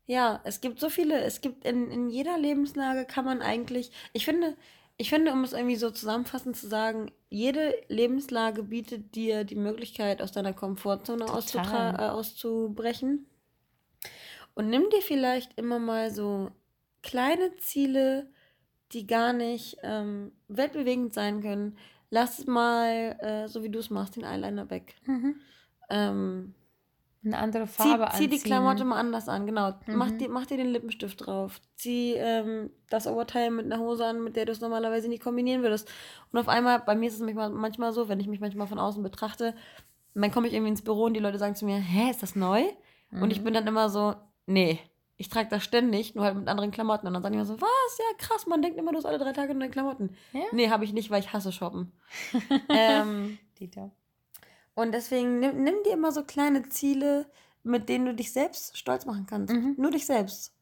[0.07, 4.25] ja, es gibt so viele, es gibt in, in jeder Lebenslage kann man eigentlich, ich
[4.25, 4.55] finde,
[4.97, 10.23] ich finde, um es irgendwie so zusammenfassend zu sagen, jede Lebenslage bietet dir die Möglichkeit,
[10.23, 13.27] aus deiner Komfortzone äh, auszubrechen.
[14.55, 16.53] Und nimm dir vielleicht immer mal so
[17.03, 18.31] kleine Ziele,
[18.93, 21.77] die gar nicht ähm, weltbewegend sein können.
[22.11, 24.95] Lass mal, äh, so wie du es machst, den Eyeliner weg.
[25.07, 25.41] Mhm.
[25.91, 26.55] Ähm,
[27.25, 28.45] Eine andere Zieh, Farbe zieh die anziehen.
[28.51, 29.73] Klamotte mal anders an, genau.
[29.87, 30.19] Mach, Mhm.
[30.19, 31.61] dir, mach dir den Lippenstift drauf.
[31.77, 35.63] Zieh ähm, das Oberteil mit einer Hose an, mit der du es normalerweise nicht kombinieren
[35.63, 35.91] würdest.
[36.33, 39.03] Und auf einmal, bei mir ist es manchmal, so, wenn ich mich manchmal von außen
[39.03, 39.55] betrachte,
[40.15, 42.37] dann komme ich irgendwie ins Büro und die Leute sagen zu mir, hä, ist das
[42.37, 42.63] neu?
[43.11, 43.45] Und ich Mhm.
[43.45, 44.15] bin dann immer so,
[44.47, 44.79] nee,
[45.17, 47.07] ich trage das ständig, nur halt mit anderen Klamotten.
[47.07, 47.99] Und dann sagen die immer so, was?
[47.99, 50.15] Ja, krass, man denkt immer, du hast alle drei Tage neue Klamotten.
[50.33, 50.43] Ja?
[50.53, 51.93] Nee, habe ich nicht, weil ich hasse shoppen.
[52.69, 53.91] ähm, Dieter.
[54.75, 57.27] Und deswegen nimm, nimm dir immer so kleine Ziele,
[57.63, 59.53] mit denen du dich selbst stolz machen kannst.
[59.55, 59.75] Mhm.
[59.79, 60.53] Nur dich selbst.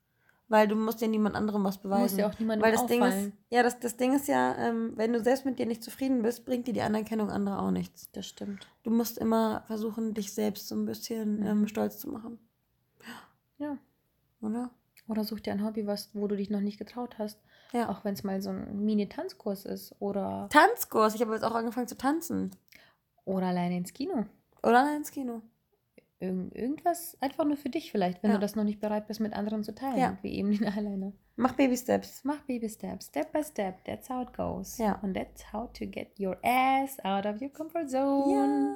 [0.48, 2.18] Weil du musst ja niemand anderem was Du musst beweisen.
[2.18, 3.28] ja auch niemandem Weil das Ding auffallen.
[3.28, 6.20] ist, ja, das, das Ding ist ja, ähm, wenn du selbst mit dir nicht zufrieden
[6.22, 8.10] bist, bringt dir die Anerkennung anderer auch nichts.
[8.12, 8.66] Das stimmt.
[8.82, 11.46] Du musst immer versuchen, dich selbst so ein bisschen Mhm.
[11.46, 12.38] ähm, stolz zu machen.
[13.58, 13.78] Ja.
[14.42, 14.70] Oder?
[15.08, 17.40] Oder such dir ein Hobby, was, wo du dich noch nicht getraut hast.
[17.72, 17.88] Ja.
[17.88, 21.14] Auch wenn es mal so ein Mini-Tanzkurs ist oder, Tanzkurs.
[21.14, 22.50] Ich habe jetzt auch angefangen zu tanzen.
[23.24, 24.24] Oder alleine ins Kino.
[24.62, 25.42] Oder allein ins Kino.
[26.20, 28.36] Irgend, irgendwas einfach nur für dich vielleicht, wenn Ja.
[28.36, 29.98] du das noch nicht bereit bist, mit anderen zu teilen.
[29.98, 30.18] Ja.
[30.22, 31.12] Wie eben den Eyeliner.
[31.34, 32.22] Mach Baby Steps.
[32.24, 33.84] Mach Baby Steps, Step by Step.
[33.84, 34.78] That's how it goes.
[34.78, 35.00] Ja.
[35.02, 38.30] And that's how to get your ass out of your comfort zone.
[38.32, 38.70] Ja.